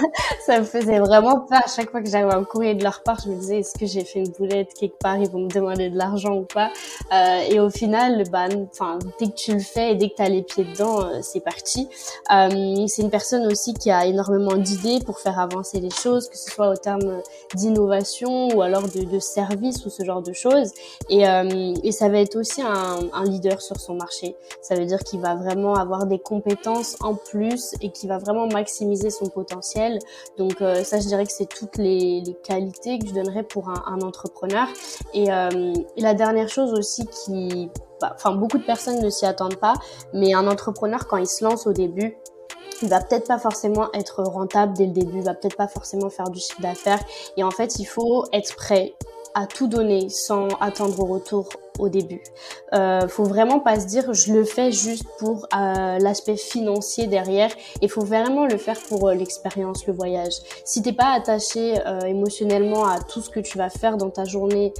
ça 0.44 0.60
me 0.60 0.64
faisait 0.64 0.98
vraiment 0.98 1.40
peur 1.40 1.62
à 1.64 1.68
chaque 1.68 1.90
fois 1.90 2.02
que 2.02 2.08
j'avais 2.08 2.32
un 2.32 2.44
courrier 2.44 2.74
de 2.74 2.82
leur 2.82 3.02
part, 3.02 3.18
je 3.24 3.30
me 3.30 3.36
disais 3.36 3.60
est-ce 3.60 3.78
que 3.78 3.86
j'ai 3.86 4.04
fait 4.04 4.20
une 4.20 4.32
boulette 4.32 4.74
quelque 4.74 4.98
part, 4.98 5.16
ils 5.16 5.30
vont 5.30 5.40
me 5.40 5.50
demander 5.50 5.90
de 5.90 5.96
l'argent 5.96 6.34
ou 6.36 6.44
pas. 6.44 6.70
Euh, 7.12 7.45
et 7.48 7.60
au 7.60 7.70
final, 7.70 8.24
bah, 8.30 8.48
dès 8.48 9.26
que 9.26 9.34
tu 9.34 9.52
le 9.52 9.60
fais 9.60 9.92
et 9.92 9.94
dès 9.94 10.10
que 10.10 10.16
tu 10.16 10.22
as 10.22 10.28
les 10.28 10.42
pieds 10.42 10.64
dedans, 10.64 11.02
euh, 11.02 11.18
c'est 11.22 11.40
parti. 11.40 11.88
Euh, 12.32 12.86
c'est 12.86 13.02
une 13.02 13.10
personne 13.10 13.46
aussi 13.46 13.74
qui 13.74 13.90
a 13.90 14.06
énormément 14.06 14.56
d'idées 14.56 15.00
pour 15.04 15.20
faire 15.20 15.38
avancer 15.38 15.80
les 15.80 15.90
choses, 15.90 16.28
que 16.28 16.36
ce 16.36 16.50
soit 16.50 16.70
au 16.70 16.76
terme 16.76 17.22
d'innovation 17.54 18.48
ou 18.54 18.62
alors 18.62 18.82
de, 18.82 19.18
service 19.18 19.84
ou 19.86 19.90
ce 19.90 20.04
genre 20.04 20.22
de 20.22 20.32
choses. 20.32 20.72
Et, 21.08 21.26
euh, 21.26 21.74
ça 21.90 22.08
va 22.10 22.18
être 22.18 22.36
aussi 22.36 22.60
un, 22.60 23.24
leader 23.24 23.62
sur 23.62 23.80
son 23.80 23.94
marché. 23.94 24.36
Ça 24.60 24.74
veut 24.74 24.84
dire 24.84 24.98
qu'il 24.98 25.20
va 25.20 25.34
vraiment 25.34 25.74
avoir 25.74 26.04
des 26.04 26.18
compétences 26.18 26.96
en 27.00 27.14
plus 27.14 27.74
et 27.80 27.90
qu'il 27.90 28.10
va 28.10 28.18
vraiment 28.18 28.46
maximiser 28.46 29.08
son 29.08 29.26
potentiel. 29.26 29.98
Donc 30.36 30.58
ça, 30.58 31.00
je 31.00 31.06
dirais 31.06 31.24
que 31.24 31.32
c'est 31.32 31.48
toutes 31.48 31.78
les, 31.78 32.22
qualités 32.44 32.98
que 32.98 33.06
je 33.06 33.14
donnerais 33.14 33.42
pour 33.42 33.70
un, 33.70 34.00
entrepreneur. 34.02 34.68
Et 35.14 35.26
la 35.26 36.14
dernière 36.14 36.48
chose 36.48 36.74
aussi 36.74 37.06
qui 37.06 37.35
bah, 38.00 38.12
enfin 38.14 38.32
beaucoup 38.32 38.58
de 38.58 38.64
personnes 38.64 39.00
ne 39.00 39.10
s'y 39.10 39.26
attendent 39.26 39.56
pas, 39.56 39.74
mais 40.12 40.34
un 40.34 40.46
entrepreneur 40.46 41.06
quand 41.06 41.16
il 41.16 41.26
se 41.26 41.44
lance 41.44 41.66
au 41.66 41.72
début, 41.72 42.16
il 42.82 42.88
va 42.88 43.00
peut-être 43.00 43.26
pas 43.26 43.38
forcément 43.38 43.88
être 43.94 44.22
rentable 44.22 44.74
dès 44.74 44.86
le 44.86 44.92
début, 44.92 45.18
il 45.18 45.24
va 45.24 45.34
peut-être 45.34 45.56
pas 45.56 45.68
forcément 45.68 46.10
faire 46.10 46.28
du 46.28 46.40
chiffre 46.40 46.60
d'affaires, 46.60 47.00
et 47.36 47.44
en 47.44 47.50
fait 47.50 47.78
il 47.78 47.86
faut 47.86 48.24
être 48.32 48.54
prêt 48.56 48.94
à 49.34 49.46
tout 49.46 49.66
donner 49.66 50.08
sans 50.08 50.48
attendre 50.60 50.98
au 51.00 51.06
retour 51.06 51.48
au 51.78 51.88
début. 51.88 52.22
Euh, 52.72 53.06
faut 53.08 53.24
vraiment 53.24 53.60
pas 53.60 53.78
se 53.80 53.86
dire 53.86 54.12
je 54.12 54.32
le 54.32 54.44
fais 54.44 54.72
juste 54.72 55.04
pour 55.18 55.46
euh, 55.54 55.98
l'aspect 55.98 56.36
financier 56.36 57.06
derrière. 57.06 57.50
Il 57.82 57.88
faut 57.88 58.04
vraiment 58.04 58.46
le 58.46 58.56
faire 58.56 58.78
pour 58.88 59.08
euh, 59.08 59.14
l'expérience, 59.14 59.86
le 59.86 59.92
voyage. 59.92 60.34
Si 60.64 60.82
t'es 60.82 60.92
pas 60.92 61.12
attaché 61.12 61.74
euh, 61.86 62.00
émotionnellement 62.00 62.86
à 62.86 63.00
tout 63.00 63.20
ce 63.20 63.30
que 63.30 63.40
tu 63.40 63.58
vas 63.58 63.70
faire 63.70 63.96
dans 63.96 64.10
ta 64.10 64.24
journée, 64.24 64.72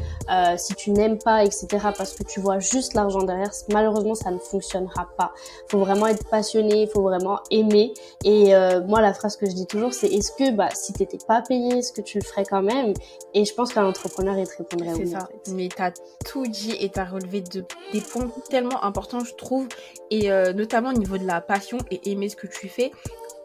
si 0.57 0.75
tu 0.75 0.91
n'aimes 0.91 1.19
pas, 1.19 1.45
etc., 1.45 1.67
parce 1.97 2.13
que 2.15 2.23
tu 2.23 2.41
vois 2.41 2.59
juste 2.59 2.95
l'argent 2.95 3.23
derrière, 3.23 3.51
malheureusement 3.73 4.15
ça 4.15 4.31
ne 4.31 4.39
fonctionnera 4.39 5.09
pas. 5.17 5.33
Faut 5.69 5.79
vraiment 5.79 6.07
être 6.07 6.29
passionné, 6.29 6.83
il 6.83 6.89
faut 6.89 7.03
vraiment 7.03 7.41
aimer. 7.51 7.93
Et 8.25 8.53
moi 8.87 9.01
la 9.01 9.15
phrase 9.15 9.37
que 9.37 9.47
je 9.47 9.53
dis 9.53 9.67
toujours 9.67 9.93
c'est 9.93 10.09
est-ce 10.09 10.33
que 10.33 10.51
bah 10.51 10.69
si 10.75 10.93
t'étais 10.93 11.19
pas 11.27 11.43
payé, 11.43 11.79
est-ce 11.79 11.93
que 11.93 12.01
tu 12.01 12.19
le 12.19 12.25
ferais 12.25 12.45
quand 12.45 12.63
même? 12.63 12.93
Et 13.35 13.45
je 13.45 13.55
pense 13.55 13.73
qu'un 13.73 13.87
entrepreneur 13.87 14.37
il 14.39 14.47
te 14.47 14.57
répondrait 14.59 14.95
oui. 14.95 15.09
Ça. 15.09 15.29
Mais 15.53 15.69
t'as 15.75 15.93
tout 16.25 16.47
dit 16.47 16.77
et 16.87 16.91
t'as 16.91 17.05
relevé 17.05 17.41
de, 17.41 17.65
des 17.93 18.01
points 18.01 18.31
tellement 18.49 18.85
importants 18.85 19.25
je 19.25 19.35
trouve 19.35 19.69
et 20.11 20.31
euh, 20.31 20.53
notamment 20.53 20.91
au 20.91 20.99
niveau 20.99 21.19
de 21.19 21.27
la 21.27 21.41
passion 21.41 21.79
et 21.91 22.11
aimer 22.11 22.29
ce 22.29 22.37
que 22.37 22.47
tu 22.47 22.69
fais 22.69 22.93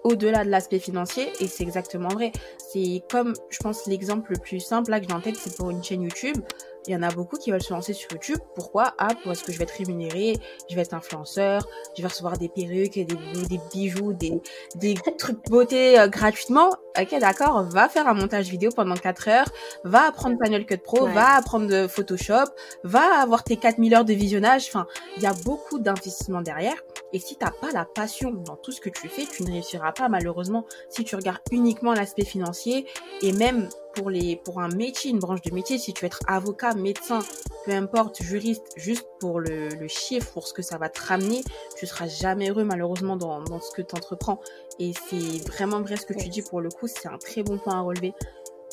au-delà 0.03 0.43
de 0.45 0.49
l'aspect 0.49 0.79
financier 0.79 1.31
et 1.39 1.47
c'est 1.47 1.63
exactement 1.63 2.09
vrai. 2.09 2.31
C'est 2.57 3.03
comme 3.09 3.33
je 3.49 3.59
pense 3.59 3.85
l'exemple 3.87 4.31
le 4.31 4.39
plus 4.39 4.59
simple 4.59 4.91
là 4.91 4.99
que 4.99 5.07
j'ai 5.07 5.13
en 5.13 5.21
tête 5.21 5.35
c'est 5.35 5.55
pour 5.55 5.69
une 5.69 5.83
chaîne 5.83 6.03
YouTube 6.03 6.37
il 6.87 6.93
y 6.93 6.95
en 6.95 7.03
a 7.03 7.09
beaucoup 7.11 7.37
qui 7.37 7.51
veulent 7.51 7.61
se 7.61 7.73
lancer 7.73 7.93
sur 7.93 8.11
YouTube. 8.11 8.39
Pourquoi? 8.55 8.93
Ah, 8.97 9.09
parce 9.23 9.41
que 9.43 9.51
je 9.51 9.57
vais 9.57 9.63
être 9.65 9.77
rémunéré, 9.77 10.37
je 10.69 10.75
vais 10.75 10.81
être 10.81 10.93
influenceur, 10.93 11.67
je 11.95 12.01
vais 12.01 12.07
recevoir 12.07 12.37
des 12.37 12.49
perruques, 12.49 12.93
des, 12.95 13.05
des 13.05 13.59
bijoux, 13.73 14.13
des, 14.13 14.41
des 14.75 14.93
trucs 15.17 15.43
beauté 15.49 15.99
euh, 15.99 16.07
gratuitement. 16.07 16.69
Ok, 16.99 17.17
d'accord, 17.19 17.63
va 17.63 17.87
faire 17.87 18.07
un 18.07 18.13
montage 18.13 18.49
vidéo 18.49 18.69
pendant 18.75 18.95
4 18.95 19.27
heures, 19.29 19.49
va 19.85 20.07
apprendre 20.07 20.35
Final 20.43 20.65
Cut 20.65 20.77
Pro, 20.77 21.05
Ouais. 21.05 21.13
va 21.13 21.35
apprendre 21.35 21.87
Photoshop, 21.87 22.49
va 22.83 23.21
avoir 23.21 23.43
tes 23.43 23.55
4000 23.57 23.93
heures 23.95 24.05
de 24.05 24.13
visionnage. 24.13 24.65
Enfin, 24.67 24.87
il 25.17 25.23
y 25.23 25.25
a 25.25 25.33
beaucoup 25.45 25.79
d'investissements 25.79 26.41
derrière. 26.41 26.75
Et 27.13 27.19
si 27.19 27.35
t'as 27.35 27.51
pas 27.51 27.71
la 27.71 27.85
passion 27.85 28.31
dans 28.31 28.55
tout 28.55 28.71
ce 28.71 28.81
que 28.81 28.89
tu 28.89 29.09
fais, 29.09 29.25
tu 29.25 29.43
ne 29.43 29.51
réussiras 29.51 29.91
pas 29.91 30.09
malheureusement 30.09 30.65
si 30.89 31.03
tu 31.03 31.15
regardes 31.15 31.41
uniquement 31.51 31.93
l'aspect 31.93 32.25
financier 32.25 32.87
et 33.21 33.33
même 33.33 33.67
pour 33.93 34.09
les 34.09 34.37
pour 34.37 34.61
un 34.61 34.69
métier, 34.69 35.11
une 35.11 35.19
branche 35.19 35.41
de 35.41 35.53
métier, 35.53 35.77
si 35.77 35.93
tu 35.93 36.01
veux 36.01 36.07
être 36.07 36.21
avocat, 36.27 36.73
médecin, 36.73 37.19
peu 37.65 37.71
importe, 37.71 38.21
juriste, 38.23 38.65
juste 38.77 39.05
pour 39.19 39.39
le, 39.39 39.69
le 39.69 39.87
chiffre, 39.87 40.31
pour 40.31 40.47
ce 40.47 40.53
que 40.53 40.61
ça 40.61 40.77
va 40.77 40.89
te 40.89 41.01
ramener, 41.01 41.43
tu 41.77 41.85
seras 41.85 42.07
jamais 42.07 42.49
heureux 42.49 42.63
malheureusement 42.63 43.17
dans, 43.17 43.41
dans 43.43 43.59
ce 43.59 43.71
que 43.71 43.81
tu 43.81 43.95
entreprends. 43.95 44.39
Et 44.79 44.93
c'est 45.09 45.47
vraiment 45.49 45.81
vrai 45.81 45.97
ce 45.97 46.05
que 46.05 46.13
tu 46.13 46.29
dis 46.29 46.41
pour 46.41 46.61
le 46.61 46.69
coup, 46.69 46.87
c'est 46.87 47.07
un 47.07 47.17
très 47.17 47.43
bon 47.43 47.57
point 47.57 47.77
à 47.77 47.81
relever. 47.81 48.13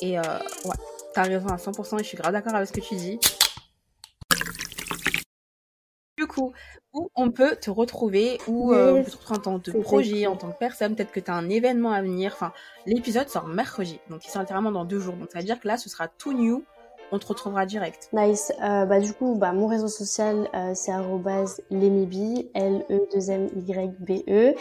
Et 0.01 0.17
euh, 0.17 0.21
ouais, 0.65 0.75
t'as 1.13 1.23
raison 1.23 1.47
à 1.47 1.57
100% 1.57 1.99
et 1.99 2.03
je 2.03 2.07
suis 2.07 2.17
grave 2.17 2.31
d'accord 2.31 2.55
avec 2.55 2.67
ce 2.67 2.73
que 2.73 2.79
tu 2.79 2.95
dis. 2.95 3.19
Du 6.17 6.27
coup, 6.39 6.53
où 6.93 7.09
on 7.15 7.31
peut 7.31 7.55
te 7.55 7.69
retrouver, 7.69 8.39
où 8.47 8.73
euh, 8.73 8.93
on 8.93 9.03
peut 9.03 9.11
te 9.11 9.17
retrouver 9.17 9.37
en 9.37 9.41
tant 9.41 9.59
que 9.59 9.77
projet, 9.77 10.27
en 10.27 10.35
tant 10.35 10.51
que 10.51 10.57
personne, 10.57 10.95
peut-être 10.95 11.11
que 11.11 11.19
tu 11.19 11.29
as 11.29 11.35
un 11.35 11.49
événement 11.49 11.91
à 11.91 12.01
venir. 12.01 12.31
Enfin, 12.33 12.51
l'épisode 12.85 13.29
sort 13.29 13.47
mercredi, 13.47 13.99
donc 14.09 14.25
il 14.25 14.29
sort 14.29 14.41
littéralement 14.41 14.71
dans 14.71 14.85
deux 14.85 14.99
jours. 14.99 15.15
Donc 15.15 15.29
ça 15.31 15.39
veut 15.39 15.45
dire 15.45 15.59
que 15.59 15.67
là, 15.67 15.77
ce 15.77 15.89
sera 15.89 16.07
tout 16.07 16.33
new. 16.33 16.63
On 17.11 17.17
te 17.17 17.25
retrouvera 17.25 17.65
direct. 17.65 18.09
Nice. 18.13 18.53
Euh, 18.63 18.85
bah, 18.85 18.99
du 18.99 19.13
coup, 19.13 19.35
bah, 19.35 19.51
mon 19.51 19.65
réseau 19.65 19.87
social, 19.87 20.47
euh, 20.53 20.73
c'est 20.75 20.91
lemibi, 21.71 22.51
L-E-2-M-Y-B-E. 22.53 24.53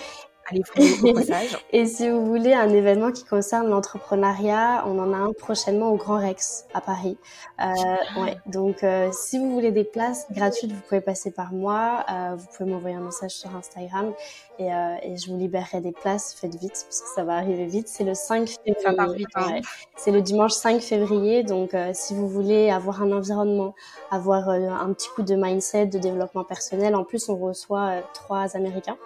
Allez, 0.51 0.63
follow 0.65 1.11
au 1.11 1.15
passage. 1.15 1.59
Et 1.73 1.87
si 1.87 2.09
vous 2.09 2.25
voulez 2.25 2.55
un 2.55 2.71
événement 2.71 3.13
qui 3.13 3.25
concerne 3.25 3.69
l'entrepreneuriat, 3.69 4.85
on 4.87 4.99
en 4.99 5.13
a 5.13 5.17
un 5.17 5.33
prochainement 5.33 5.91
au 5.91 5.97
Grand 5.97 6.19
Rex 6.19 6.67
à 6.75 6.81
Paris. 6.81 7.19
Euh, 7.61 8.23
ouais. 8.23 8.39
Donc, 8.47 8.83
euh, 8.83 9.11
si 9.13 9.39
vous 9.39 9.53
voulez 9.53 9.73
des 9.73 9.85
places 9.85 10.27
gratuites, 10.31 10.73
vous 10.73 10.81
pouvez 10.89 11.01
passer 11.01 11.31
par 11.31 11.53
moi. 11.53 12.05
Euh, 12.11 12.37
vous 12.37 12.47
pouvez 12.57 12.71
m'envoyer 12.71 12.97
un 12.97 13.01
message 13.01 13.33
sur 13.33 13.55
Instagram 13.55 14.13
et, 14.59 14.73
euh, 14.73 14.97
et 15.03 15.17
je 15.17 15.31
vous 15.31 15.39
libérerai 15.39 15.81
des 15.81 15.93
places. 15.93 16.35
Faites 16.35 16.55
vite 16.57 16.85
parce 16.89 17.01
que 17.01 17.09
ça 17.15 17.25
va 17.25 17.35
arriver 17.37 17.67
vite. 17.67 17.89
C'est 17.89 18.05
le 18.05 18.15
5 18.15 18.49
février. 18.65 19.27
Hein. 19.35 19.53
Ouais. 19.53 19.61
C'est 19.97 20.11
le 20.11 20.21
dimanche 20.23 20.53
5 20.53 20.81
février. 20.81 21.43
Donc, 21.45 21.75
euh, 21.75 21.91
si 21.95 22.15
vous 22.15 22.29
voulez 22.29 22.71
avoir 22.71 23.03
un 23.03 23.13
environnement, 23.13 23.75
avoir 24.11 24.49
euh, 24.49 24.69
un 24.69 24.93
petit 24.93 25.09
coup 25.11 25.23
de 25.23 25.35
mindset, 25.35 25.87
de 25.87 25.99
développement 25.99 26.45
personnel, 26.45 26.95
en 26.97 27.05
plus, 27.05 27.29
on 27.29 27.37
reçoit 27.37 28.03
trois 28.15 28.57
Américains. 28.57 28.97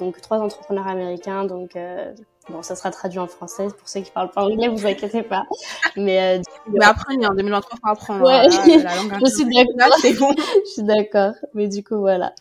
Donc, 0.00 0.20
trois 0.20 0.38
entrepreneurs 0.38 0.86
américains. 0.86 1.44
Donc, 1.44 1.76
bon, 2.50 2.62
ça 2.62 2.76
sera 2.76 2.90
traduit 2.90 3.18
en 3.18 3.26
français. 3.26 3.68
Pour 3.68 3.88
ceux 3.88 4.00
qui 4.00 4.10
parlent 4.10 4.30
pas 4.30 4.42
anglais, 4.44 4.68
vous 4.68 4.86
inquiétez 4.86 5.22
pas. 5.22 5.44
Mais 5.96 6.38
euh, 6.38 6.42
coup, 6.64 6.72
Mais 6.78 7.26
en 7.26 7.34
2023, 7.34 7.78
faut 7.82 7.88
apprendre. 7.90 8.24
Ouais. 8.24 8.46
hein, 8.46 8.66
la, 8.66 8.76
la 8.76 8.96
langue 8.96 9.12
Je 9.24 9.30
suis 9.30 9.44
d'accord. 9.44 9.98
C'est 10.00 10.12
bon. 10.14 10.32
je 10.66 10.70
suis 10.70 10.82
d'accord. 10.82 11.32
Mais 11.54 11.68
du 11.68 11.82
coup, 11.82 11.98
voilà. 11.98 12.32